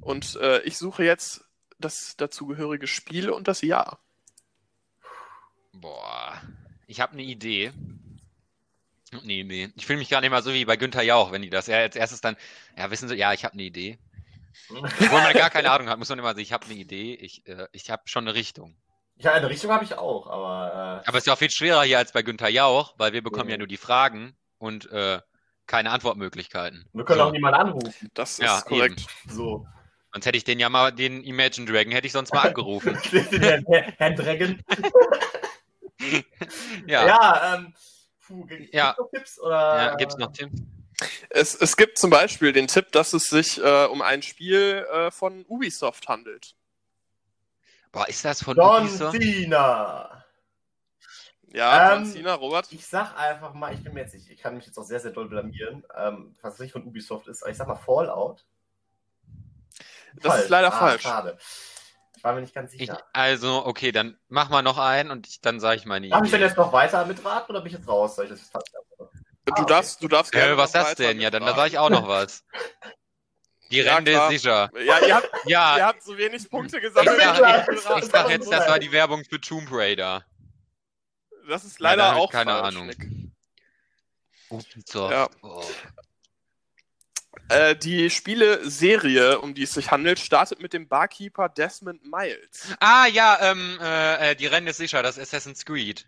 [0.01, 1.45] Und äh, ich suche jetzt
[1.79, 3.99] das dazugehörige Spiel und das Jahr.
[5.73, 6.39] Boah,
[6.85, 7.73] ich habe eine Idee.
[9.23, 9.71] Nee, nee.
[9.75, 11.67] Ich fühle mich gar nicht mal so wie bei Günther Jauch, wenn die das.
[11.67, 12.37] Er als erstes dann,
[12.77, 13.97] ja, wissen Sie, ja, ich habe eine Idee.
[14.69, 17.45] Obwohl man gar keine Ahnung hat, muss man immer sagen, ich habe eine Idee, ich,
[17.47, 18.75] äh, ich habe schon eine Richtung.
[19.19, 21.83] Ja, eine Richtung habe ich auch, aber äh, Aber es ist ja auch viel schwerer
[21.83, 23.51] hier als bei Günther Jauch, weil wir bekommen Mhm.
[23.51, 25.19] ja nur die Fragen und äh,
[25.65, 26.87] keine Antwortmöglichkeiten.
[26.93, 27.25] wir können so.
[27.25, 28.09] auch niemanden anrufen.
[28.13, 29.05] Das Ja, ist korrekt.
[29.27, 29.65] So.
[30.13, 32.95] Sonst hätte ich den ja mal, den Imagine Dragon, hätte ich sonst mal angerufen.
[33.31, 33.65] Herrn,
[33.97, 34.61] Herrn Dragon.
[35.99, 36.21] Ja,
[36.87, 37.07] ja.
[37.07, 37.73] Ja, ähm,
[38.25, 38.95] puh, gibt's Ja.
[38.97, 39.39] noch Tipps?
[39.39, 39.95] Oder?
[39.97, 40.51] gibt's noch Tim?
[41.29, 45.11] Es, es gibt zum Beispiel den Tipp, dass es sich äh, um ein Spiel äh,
[45.11, 46.55] von Ubisoft handelt.
[47.91, 49.19] Boah, ist das von John Ubisoft?
[49.21, 50.23] Cena.
[51.53, 52.71] Ja, Ähm, John Cena, Robert.
[52.71, 54.99] Ich sag einfach mal, ich bin mir jetzt nicht, ich kann mich jetzt auch sehr,
[54.99, 58.45] sehr doll blamieren, ähm, was nicht von Ubisoft ist, aber ich sag mal Fallout.
[60.15, 61.03] Das ist leider ah, falsch.
[61.03, 61.37] Schade.
[62.17, 63.03] Ich war mir nicht ganz Ich, sicher.
[63.13, 66.31] also, okay, dann mach mal noch einen und ich, dann sage ich meine Darf ich
[66.31, 66.47] denn Idee.
[66.47, 68.15] jetzt noch weiter mitraten oder bin ich jetzt raus?
[68.15, 68.71] Soll ich das fast
[69.55, 71.21] Du darfst, du darfst Äh, was ist noch das weiter denn?
[71.21, 72.43] Ja, dann da sage ich auch noch was.
[73.71, 74.31] Die Ja, Rente klar.
[74.31, 74.69] ist sicher.
[74.85, 77.17] Ja, ihr habt, ihr Ja, habt so wenig Punkte ich gesammelt.
[77.19, 80.25] sag, sag- ich, ich sag jetzt, das war die Werbung für Tomb Raider.
[81.49, 82.91] Das ist Ja, leider ich auch keine falsch, Ahnung.
[84.93, 85.29] Ja.
[85.41, 85.63] Oh.
[87.49, 92.67] Äh, die Spieleserie, um die es sich handelt, startet mit dem Barkeeper Desmond Miles.
[92.79, 96.05] Ah, ja, ähm, äh, äh, die Rente ist sicher, das ist Assassin's Creed.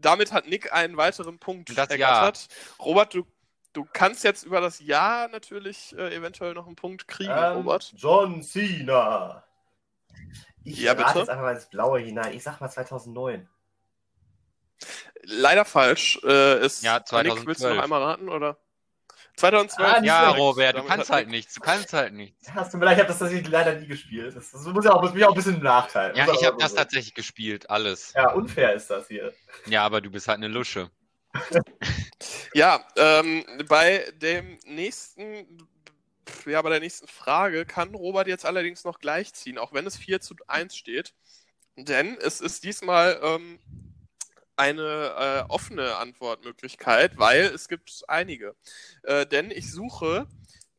[0.00, 2.48] Damit hat Nick einen weiteren Punkt Das ergattert.
[2.78, 3.26] Robert, du,
[3.72, 7.92] du kannst jetzt über das Jahr natürlich äh, eventuell noch einen Punkt kriegen, Ähm, Robert.
[7.96, 9.44] John Cena.
[10.64, 11.18] Ich Ja, rate bitte?
[11.20, 12.32] jetzt einfach mal ins Blaue hinein.
[12.34, 13.48] Ich sag mal 2009.
[15.22, 16.20] Leider falsch.
[16.24, 17.06] Äh, ist, Ja, Nick,
[17.46, 17.76] willst du 2012.
[17.76, 18.56] noch einmal raten, oder?
[19.38, 19.88] 2012.
[19.94, 20.30] Ah, Ja.
[20.30, 22.48] Robert, du kannst halt nichts, du kannst halt nichts.
[22.48, 24.36] Es tut mir leid, ich habe das tatsächlich leider nie gespielt.
[24.36, 26.16] Das, das muss ja auch, muss mich auch ein bisschen im Nachteil.
[26.16, 26.76] Ja, ich aber habe das so.
[26.76, 28.12] tatsächlich gespielt, alles.
[28.14, 29.32] Ja, unfair ist das hier.
[29.66, 30.90] Ja, aber du bist halt eine Lusche.
[32.54, 35.68] Ja, ähm, bei dem nächsten,
[36.46, 40.20] ja, bei der nächsten Frage kann Robert jetzt allerdings noch gleichziehen, auch wenn es 4
[40.20, 41.14] zu 1 steht.
[41.76, 43.58] Denn es ist diesmal ähm,
[44.58, 48.54] eine äh, offene Antwortmöglichkeit, weil es gibt einige.
[49.04, 50.26] Äh, denn ich suche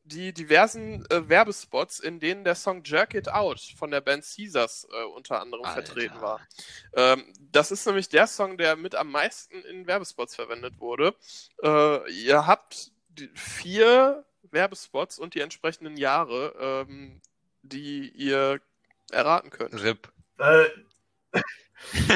[0.03, 4.88] die diversen äh, Werbespots, in denen der Song Jerk It Out von der Band Caesars
[4.91, 5.84] äh, unter anderem Alter.
[5.84, 6.41] vertreten war.
[6.93, 11.15] Ähm, das ist nämlich der Song, der mit am meisten in Werbespots verwendet wurde.
[11.63, 12.91] Äh, ihr habt
[13.36, 17.21] vier Werbespots und die entsprechenden Jahre, ähm,
[17.61, 18.59] die ihr
[19.11, 19.73] erraten könnt.
[19.73, 20.11] RIP.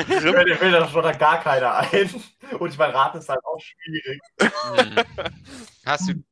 [0.07, 2.24] Mir fällt da schon gar keiner ein.
[2.59, 4.20] Und ich meine, raten ist halt auch schwierig.
[4.39, 4.95] Hm.
[5.86, 6.24] Hast du.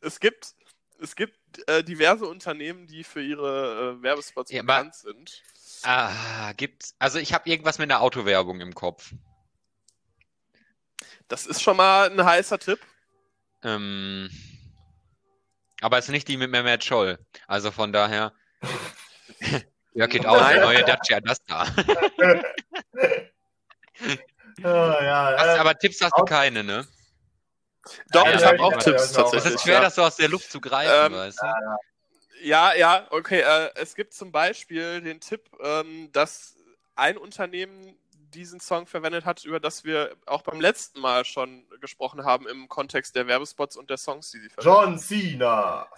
[0.00, 0.54] Es gibt,
[1.00, 1.38] es gibt
[1.68, 5.42] äh, diverse Unternehmen, die für ihre äh, Werbespots Ja, aber- bekannt sind.
[5.82, 6.94] Ah, gibt's.
[6.98, 9.12] Also ich habe irgendwas mit einer Autowerbung im Kopf.
[11.28, 12.80] Das ist schon mal ein heißer Tipp.
[13.62, 14.30] Ähm,
[15.80, 17.18] aber es ist nicht die mit Mehmet Scholl.
[17.46, 18.32] Also von daher.
[19.94, 21.66] Ja, geht aus, der neue Dacia Duster.
[24.62, 26.86] Ah, ja, Hast, äh, aber Tipps hast du keine, ne?
[28.12, 29.54] Doch, Ja, ich ja, habe ja, auch ja, Tipps ja, ja, Es tatsächlich.
[29.54, 29.80] ist schwer, ja.
[29.80, 31.46] das so aus der Luft zu greifen, Ähm, weißt du?
[32.42, 33.40] Ja, ja, okay.
[33.40, 36.56] Äh, es gibt zum Beispiel den Tipp, ähm, dass
[36.94, 42.24] ein Unternehmen diesen Song verwendet hat, über das wir auch beim letzten Mal schon gesprochen
[42.24, 44.82] haben im Kontext der Werbespots und der Songs, die sie verwenden.
[44.82, 45.88] John Cena.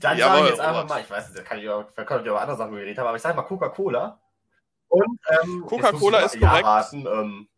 [0.00, 0.88] Dann Jawohl, sage ich jetzt einfach Robert.
[0.88, 3.06] mal, ich weiß nicht, da kann ich auch, kann ich über andere Sachen geredet haben,
[3.06, 4.20] aber ich sage mal Coca-Cola.
[4.88, 6.64] Und ähm, Coca-Cola ist mal korrekt.
[6.64, 7.48] Ja raten, ähm,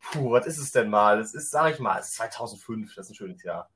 [0.00, 1.20] puh, was ist es denn mal?
[1.20, 3.70] Es ist, sage ich mal, es ist 2005, das ist ein schönes Jahr.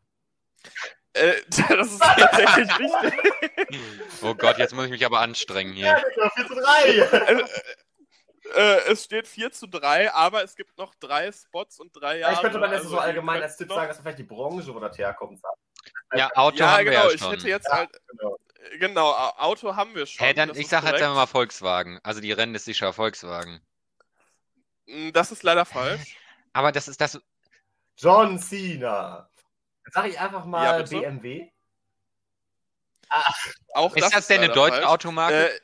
[1.12, 1.34] Äh,
[1.68, 3.20] das ist tatsächlich richtig.
[4.22, 6.05] Oh Gott, jetzt muss ich mich aber anstrengen Ja, hier.
[6.11, 7.44] Digga, 4 zu 3.
[8.55, 12.34] äh, es steht 4 zu 3, aber es gibt noch drei Spots und drei Jahre.
[12.34, 14.74] ich könnte man jetzt also so allgemein als Tipp sagen, dass man vielleicht die Branche,
[14.74, 15.57] wo das herkommt, sagt.
[16.14, 17.31] Ja, Auto Ja, haben genau, wir ja ich schon.
[17.33, 18.39] hätte jetzt Ja, halt, genau.
[18.78, 20.24] genau, Au- Auto haben wir schon.
[20.24, 21.03] Hey, dann, das ich sag jetzt korrekt.
[21.05, 22.01] einfach mal Volkswagen.
[22.03, 23.61] Also die Rennen ist sicher Volkswagen.
[24.87, 26.16] Mm, Das ist leider falsch.
[26.53, 27.20] Aber das ist das.
[27.97, 29.28] John Cena.
[29.93, 30.99] Sage ich einfach Ja, mal bitte?
[31.01, 31.51] BMW.
[33.74, 34.87] Auch Ist das denn eine deutsche falsch.
[34.87, 35.61] Automarke?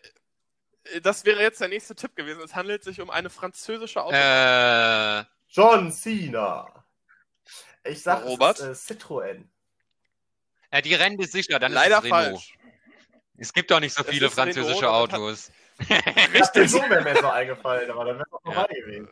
[0.85, 2.41] Äh, das wäre jetzt der nächste Tipp gewesen.
[2.43, 4.17] Es handelt sich um eine französische Auto.
[4.17, 6.85] Äh, John Cena.
[7.85, 8.59] Ich sag, Robert?
[8.59, 9.45] es ist äh, Citroën.
[10.71, 12.25] Äh, die Rennen ist sicher, dann leider ist es Renault.
[12.33, 12.59] falsch.
[13.39, 15.51] Es gibt doch nicht so Es viele französische Renault Autos.
[15.79, 19.09] Ist so wäre mir so eingefallen, aber dann wäre es vorbei gewesen.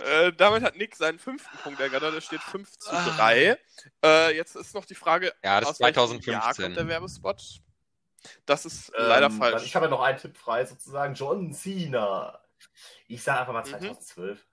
[0.00, 2.14] Äh, äh, damit hat Nick seinen fünften Punkt ergattert.
[2.14, 3.04] Es steht 5 zu Ah.
[3.18, 3.58] 3.
[4.02, 5.96] Äh, jetzt ist noch die Frage, Ja, das aus ist welchem
[6.32, 6.64] Jahr 2015.
[6.64, 7.60] kommt der Werbespot?
[8.46, 9.62] Das ist leider Ähm, falsch.
[9.66, 11.12] Ich habe ja noch einen Tipp frei, sozusagen.
[11.14, 12.40] John Cena.
[13.06, 13.66] Ich sage einfach mal Mhm.
[13.70, 14.46] 2012.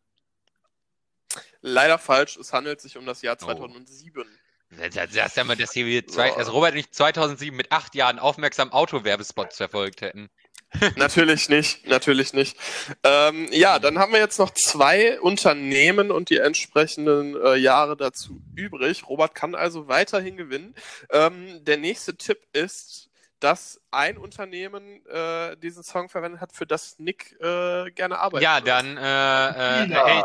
[1.61, 2.37] Leider falsch.
[2.37, 3.45] Es handelt sich um das Jahr Oh.
[3.45, 4.23] 2007.
[4.25, 4.31] Das,
[4.71, 6.35] das, das, das, dass hier wir zwei, Ja.
[6.35, 10.29] also Robert und ich 2007 mit acht Jahren aufmerksam Autowerbespots verfolgt hätten.
[10.97, 12.57] Natürlich nicht, natürlich nicht.
[13.03, 18.41] Ähm, ja, dann haben wir jetzt noch zwei Unternehmen und die entsprechenden äh, Jahre dazu
[18.55, 19.07] übrig.
[19.07, 20.75] Robert kann also weiterhin gewinnen.
[21.11, 23.09] Ähm, der nächste Tipp ist,
[23.39, 28.43] dass ein Unternehmen äh, diesen Song verwendet hat, für das Nick äh, gerne arbeitet.
[28.43, 30.23] Ja, dann äh, äh,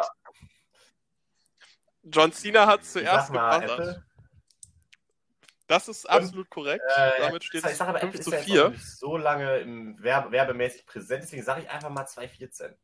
[2.04, 3.62] John Cena hat zuerst mal.
[3.62, 4.04] Apple.
[5.70, 6.82] Das ist absolut korrekt.
[6.96, 8.66] Äh, Damit steht ich es sage aber, 5 Apple ist zu ja jetzt 4.
[8.66, 12.74] auch nicht so lange im Werbe werbemäßig präsent, deswegen sage ich einfach mal 2014.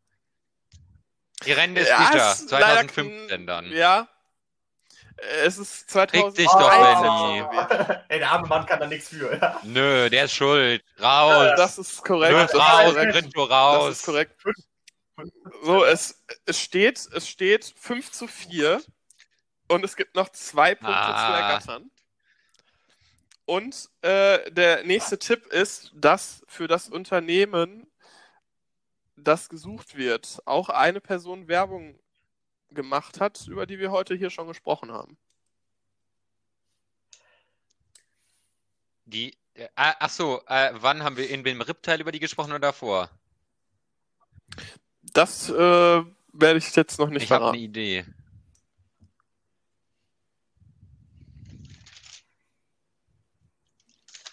[1.44, 3.72] die Rennen ist Ja, leider 2015 kn- dann.
[3.72, 4.08] Ja.
[5.42, 6.38] Es ist 2000.
[6.38, 7.40] dich doch, Benny.
[7.40, 8.02] gewesen.
[8.08, 9.34] Ey, der arme Mann kann da nichts für.
[9.36, 9.58] Ja.
[9.64, 10.84] Nö, der ist schuld.
[11.00, 11.54] Raus.
[11.56, 12.32] Das ist korrekt.
[12.34, 13.12] Nö, Das ist raus, korrekt.
[13.14, 13.90] Grinto Das raus.
[13.92, 14.42] ist korrekt.
[15.62, 18.80] So, es, es, steht, es steht 5 zu 4
[19.68, 21.26] und es gibt noch zwei Punkte Ah.
[21.26, 21.90] zu ergattern.
[23.46, 27.86] Und äh, der nächste Tipp ist, dass für das Unternehmen,
[29.16, 31.98] das gesucht wird, auch eine Person Werbung
[32.70, 35.16] gemacht hat, über die wir heute hier schon gesprochen haben.
[39.04, 42.58] Die, äh, ach so, äh, wann haben wir in dem RIP-Teil über die gesprochen oder
[42.58, 43.08] davor?
[45.02, 47.62] Das äh, werde ich jetzt noch nicht ich habe eine verraten.
[47.62, 48.04] Idee.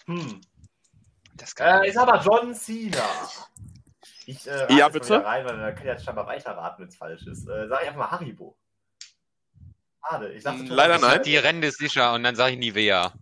[0.06, 0.40] Hm.
[1.36, 3.04] Das kann Äh, ich sag mal John Cena.
[4.26, 5.24] Ich äh, rate Ja, bitte?
[5.24, 7.46] rein, weil dann kann ich jetzt scheinbar weiterraten, wenn es falsch ist.
[7.48, 8.56] Äh, sag ich einfach mal Haribo.
[10.06, 11.22] Schade, ich dachte leider nein.
[11.22, 13.12] Die Rennen ist sicher und dann sage ich Nivea.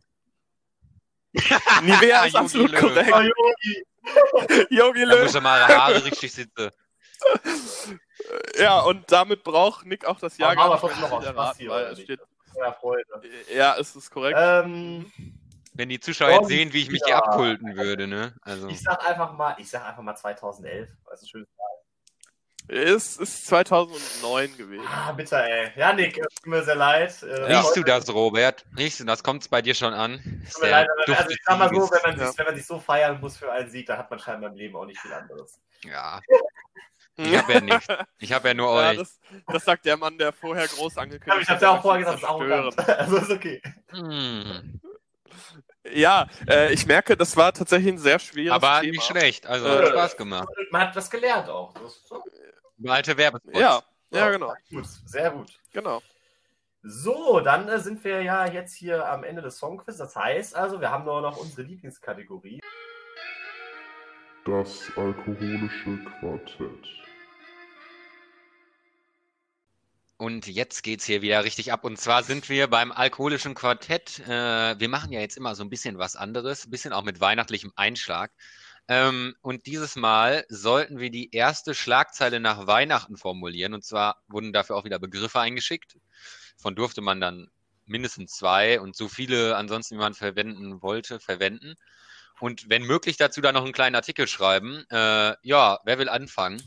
[1.82, 2.82] Nivea ist Jogi absolut Löw.
[2.82, 3.08] Oh, korrekt.
[3.10, 4.66] Yogi.
[4.70, 5.22] Yogi Da Löw.
[5.22, 6.70] muss er mal Haare richtig sitzen.
[8.58, 11.82] Ja, und damit braucht Nick auch das Jahr Aber noch aus Spaß erraten, hier, weil
[11.82, 12.06] oder es nicht?
[12.06, 12.20] steht,
[12.56, 13.04] Ja, Freunde.
[13.54, 14.38] ja, es ist korrekt.
[14.40, 15.10] Ähm,
[15.74, 18.34] Wenn die Zuschauer jetzt sehen, wie ich mich hier abkulten würde, ne?
[18.42, 18.68] Also.
[18.68, 20.90] ich sag einfach mal, ich sag einfach mal 2011.
[21.08, 21.48] Das ist ein schönes
[22.68, 24.84] Es ist 2009 gewesen.
[24.86, 25.72] Ah, bitte, ey.
[25.76, 27.22] Ja, Nick, es tut mir sehr leid.
[27.22, 27.60] Äh, Ja.
[27.60, 28.66] Riechst du das, Robert?
[28.76, 29.22] Riechst du das?
[29.22, 30.20] Kommt es bei dir schon an?
[30.52, 32.28] Tut mir leid, aber also ich sag mal so, wenn man, Ja.
[32.28, 34.56] sich, wenn man sich so feiern muss für einen Sieg, dann hat man scheinbar im
[34.56, 35.58] Leben auch nicht viel anderes.
[35.84, 36.20] Ja,
[37.16, 37.86] ich habe ja nichts.
[38.18, 38.98] Ich habe ja nur Ja, euch.
[38.98, 42.22] das, das sagt der Mann, der vorher groß angekündigt Ich hab's ja auch vorher gesagt,
[42.22, 42.98] das ist auch zerstören.
[42.98, 43.62] Also ist okay.
[43.90, 44.80] Hm.
[45.92, 48.92] Ja, äh, ich merke, das war tatsächlich ein sehr schweres Aber Thema.
[48.92, 49.46] nicht schlecht.
[49.46, 50.48] Also Äh, hat Spaß gemacht.
[50.70, 51.74] Man hat was gelernt auch.
[51.74, 52.22] Das ist so
[52.86, 53.58] Alte Werbespots.
[53.58, 54.86] Ja, ja, genau, gut.
[55.06, 55.50] Sehr gut.
[55.72, 56.00] genau.
[56.84, 59.96] So, dann äh, sind wir ja jetzt hier am Ende des Songquiz.
[59.98, 62.60] Das heißt also, wir haben nur noch unsere Lieblingskategorie.
[64.44, 67.01] Das alkoholische Quartett.
[70.22, 71.82] Und jetzt geht's hier wieder richtig ab.
[71.82, 74.20] Und zwar sind wir beim alkoholischen Quartett.
[74.20, 77.20] Äh, wir machen ja jetzt immer so ein bisschen was anderes, ein bisschen auch mit
[77.20, 78.30] weihnachtlichem Einschlag.
[78.86, 83.74] Ähm, und dieses Mal sollten wir die erste Schlagzeile nach Weihnachten formulieren.
[83.74, 85.98] Und zwar wurden dafür auch wieder Begriffe eingeschickt.
[86.56, 87.50] Von durfte man dann
[87.86, 91.74] mindestens zwei und so viele ansonsten, wie man verwenden wollte, verwenden.
[92.38, 94.84] Und wenn möglich dazu dann noch einen kleinen Artikel schreiben.
[94.88, 96.62] Äh, ja, wer will anfangen?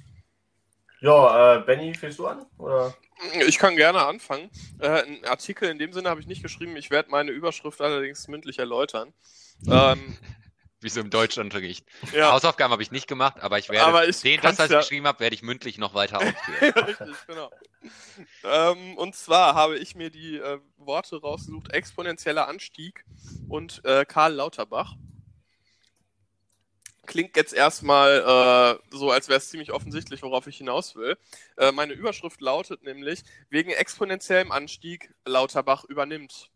[0.99, 2.45] Ja, äh, Benny, fängst du an?
[2.57, 2.93] Oder?
[3.47, 4.49] Ich kann gerne anfangen.
[4.79, 6.75] Äh, einen Artikel in dem Sinne habe ich nicht geschrieben.
[6.75, 9.13] Ich werde meine Überschrift allerdings mündlich erläutern.
[9.67, 10.17] Ähm,
[10.81, 11.85] Wie so im Deutschunterricht.
[12.13, 14.79] ja, Hausaufgaben habe ich nicht gemacht, aber ich werde Aber ich den, das, was ja-
[14.79, 16.85] ich geschrieben habe, werde ich mündlich noch weiter ausführen.
[16.85, 17.49] richtig, genau.
[18.43, 23.03] Ähm, und zwar habe ich mir die äh, Worte rausgesucht: exponentieller Anstieg
[23.47, 24.93] und äh, Karl Lauterbach.
[27.05, 31.17] Klingt jetzt erstmal äh, so, als wäre es ziemlich offensichtlich, worauf ich hinaus will.
[31.57, 36.49] Äh, meine Überschrift lautet nämlich: Wegen exponentiellem Anstieg Lauterbach übernimmt.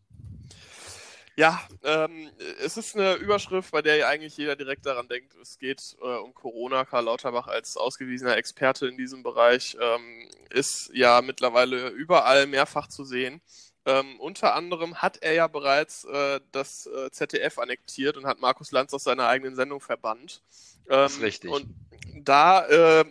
[1.40, 2.30] Ja, ähm,
[2.62, 6.34] es ist eine Überschrift, bei der eigentlich jeder direkt daran denkt, es geht äh, um
[6.34, 6.84] Corona.
[6.84, 13.06] Karl Lauterbach als ausgewiesener Experte in diesem Bereich ähm, ist ja mittlerweile überall mehrfach zu
[13.06, 13.40] sehen.
[13.86, 18.72] Ähm, unter anderem hat er ja bereits äh, das äh, ZDF annektiert und hat Markus
[18.72, 20.42] Lanz aus seiner eigenen Sendung verbannt.
[20.90, 21.52] Ähm, Das ist richtig.
[21.52, 21.68] Und
[22.16, 23.06] da äh,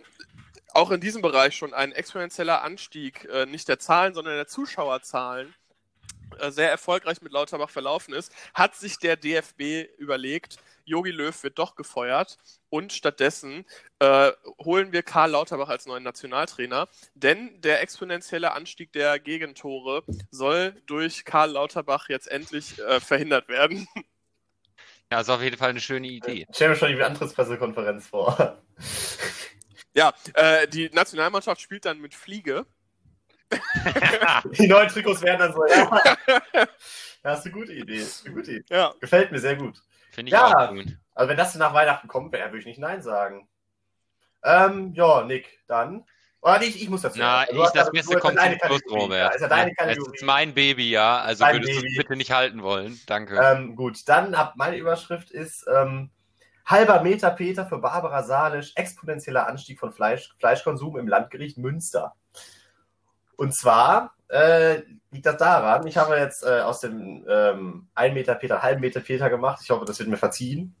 [0.73, 5.53] auch in diesem Bereich schon ein exponentieller Anstieg äh, nicht der Zahlen, sondern der Zuschauerzahlen
[6.39, 10.57] äh, sehr erfolgreich mit Lauterbach verlaufen ist, hat sich der DFB überlegt,
[10.89, 12.37] Jogi Löw wird doch gefeuert
[12.69, 13.65] und stattdessen
[13.99, 14.31] äh,
[14.63, 21.25] holen wir Karl Lauterbach als neuen Nationaltrainer, denn der exponentielle Anstieg der Gegentore soll durch
[21.25, 23.87] Karl Lauterbach jetzt endlich äh, verhindert werden.
[25.11, 26.45] Ja, ist auf jeden Fall eine schöne Idee.
[26.47, 28.61] Ich stelle mir schon die Antrittspressekonferenz vor.
[29.95, 32.67] ja, äh, die Nationalmannschaft spielt dann mit Fliege.
[34.59, 36.67] Die neuen Trikots werden dann so, ja.
[37.23, 38.05] Das ist eine gute Idee.
[38.23, 38.65] Eine gute Idee.
[38.69, 39.81] Ja, Gefällt mir sehr gut.
[40.11, 40.47] Finde ich Ja.
[40.67, 40.97] auch gut.
[41.15, 43.47] Also wenn das nach Weihnachten kommt, wäre würde ich nicht Nein sagen.
[44.43, 46.05] Ähm, ja, Nick, dann.
[46.41, 47.19] Oder nicht, ich muss dazu.
[47.19, 48.81] Na, ich, das Beste ja kommt zum Schluss.
[48.89, 49.35] Robert.
[49.35, 50.15] Ist ja deine Es Kategorie.
[50.15, 51.19] ist mein Baby, ja.
[51.19, 52.97] Also Dein würdest du es bitte nicht halten wollen.
[53.07, 53.37] Danke.
[53.37, 56.11] Ähm, gut, dann ab meine Überschrift ist ähm,
[56.65, 62.15] halber Meter Peter für Barbara Salisch, exponentieller Anstieg von Fleisch, Fleischkonsum im Landgericht Münster.
[63.35, 68.35] Und zwar äh, liegt das daran, ich habe jetzt äh, aus dem ähm, 1 Meter
[68.35, 69.59] Peter, halben Meter Peter gemacht.
[69.63, 70.75] Ich hoffe, das wird mir verziehen.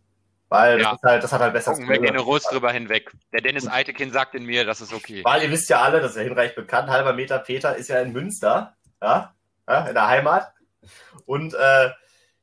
[0.49, 0.91] Weil Ja.
[0.93, 3.11] das, halt, das hat halt besser Gucken wir generös drüber hinweg.
[3.31, 5.23] Der Dennis Eitekin sagt in mir, das ist okay.
[5.23, 7.99] Weil ihr wisst ja alle, das ist ja hinreichend bekannt, halber Meter Peter ist ja
[7.99, 9.33] in Münster, ja,
[9.67, 10.51] ja in der Heimat.
[11.25, 11.91] Und äh,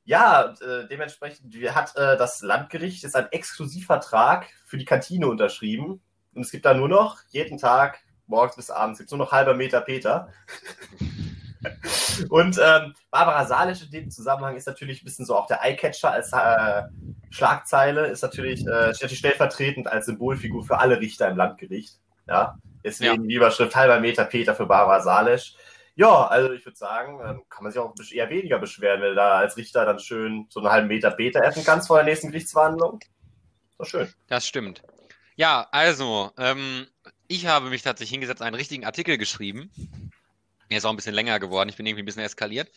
[0.04, 6.00] ja, äh, dementsprechend hat äh, das Landgericht jetzt einen Exklusivvertrag für die Kantine unterschrieben.
[6.32, 7.98] Und es gibt da nur noch jeden Tag,
[8.29, 10.29] morgens bis abends, gibt nur noch halber Meter Peter.
[12.31, 16.12] Und ähm, Barbara Salisch in dem Zusammenhang ist natürlich ein bisschen so auch der Eyecatcher
[16.12, 16.83] als äh,
[17.31, 21.99] Schlagzeile, ist natürlich, äh, natürlich stellvertretend als Symbolfigur für alle Richter im Landgericht.
[22.29, 25.55] Ja, deswegen die Überschrift halber Meter Peter für Barbara Salisch.
[25.95, 29.14] Ja, also ich würde sagen, ähm, kann man sich auch eher weniger beschweren, wenn du
[29.14, 32.29] da als Richter dann schön so einen halben Meter Peter essen kannst vor der nächsten
[32.29, 33.01] Gerichtsverhandlung.
[33.79, 34.12] Doch schön.
[34.27, 34.83] Das stimmt.
[35.37, 36.87] Ja, also, ähm,
[37.29, 39.70] ich habe mich tatsächlich hingesetzt, einen richtigen Artikel geschrieben.
[40.68, 42.70] Er ist auch ein bisschen länger geworden, ich bin irgendwie ein bisschen eskaliert.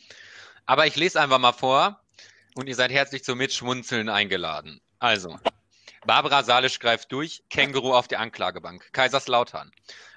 [0.65, 1.99] Aber ich lese einfach mal vor
[2.55, 4.81] und ihr seid herzlich zum Mitschmunzeln eingeladen.
[4.99, 5.39] Also,
[6.05, 9.71] Barbara Salisch greift durch, Känguru auf der Anklagebank, Kaiserslautern.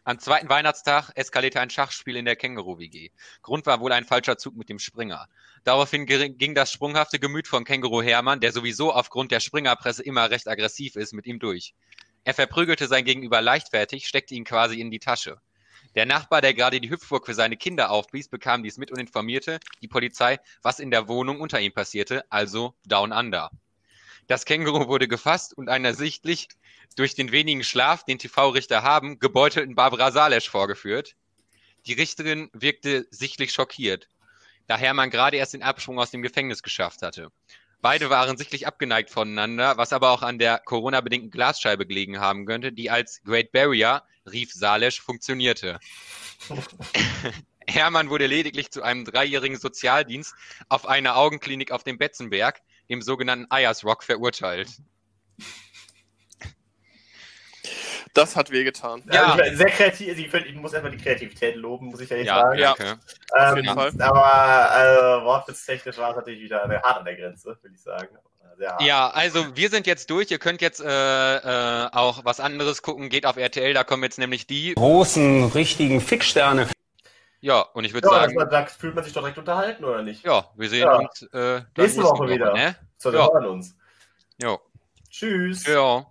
[0.05, 3.11] Am zweiten Weihnachtstag eskalierte ein Schachspiel in der Känguru-WG.
[3.41, 5.29] Grund war wohl ein falscher Zug mit dem Springer.
[5.65, 10.49] Daraufhin ging das sprunghafte Gemüt von Känguru Hermann, der sowieso aufgrund der Springerpresse immer recht
[10.49, 11.75] aggressiv ist, mit ihm durch.
[12.25, 15.41] Er verprügelte sein Gegenüber leichtfertig, steckte ihn quasi in die Tasche.
[15.95, 19.59] Der Nachbar, der gerade die Hüpfburg für seine Kinder aufblies, bekam dies mit und informierte
[19.83, 23.51] die Polizei, was in der Wohnung unter ihm passierte, also Down Under.
[24.29, 26.49] Das Känguru wurde gefasst und einer sichtlich
[26.97, 31.17] durch den wenigen Schlaf, den TV-Richter haben, gebeutelten Barbara Salesch vorgeführt.
[31.87, 34.09] Die Richterin wirkte sichtlich schockiert,
[34.69, 37.31] da Hermann gerade erst den Absprung aus dem Gefängnis geschafft hatte.
[37.83, 42.73] Beide waren sichtlich abgeneigt voneinander, was aber auch an der Corona-bedingten Glasscheibe gelegen haben könnte,
[42.73, 45.81] die als Great Barrier, rief Salesch, funktionierte.
[47.67, 50.33] Hermann wurde lediglich zu einem dreijährigen Sozialdienst
[50.69, 54.69] auf einer Augenklinik auf dem Betzenberg, dem sogenannten Ayers Rock, verurteilt.
[58.15, 59.03] Das hat wehgetan.
[59.11, 59.33] Ja.
[59.35, 60.09] Ich war sehr kreativ.
[60.11, 62.59] also Ich, find, ich muss erstmal die Kreativität loben, muss ich ehrlich Ja, sagen.
[62.59, 62.73] ja.
[62.73, 62.79] auf
[63.39, 63.93] Ähm, jeden Fall.
[64.01, 68.09] Aber äh, wortwitztechnisch war es natürlich wieder hart an der Grenze, würde ich sagen.
[68.81, 70.31] Ja, also wir sind jetzt durch.
[70.31, 70.87] Ihr könnt jetzt äh,
[71.37, 73.09] äh, auch was anderes gucken.
[73.09, 74.75] Geht auf RTL, da kommen jetzt nämlich die.
[74.75, 76.69] großen, richtigen Fixsterne.
[77.41, 80.23] Ja, und ich würde Ja, sagen, da fühlt man sich doch direkt unterhalten, oder nicht?
[80.25, 80.97] ja, wir sehen Ja.
[80.99, 82.53] uns äh, Nächste Woche wieder.
[82.53, 82.77] Ne?
[82.99, 83.29] So, wir Ja.
[83.33, 83.75] hören uns.
[84.41, 84.61] Jo.
[85.11, 85.67] Tschüss.
[85.67, 86.07] Ja.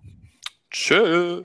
[0.71, 1.43] Tschö.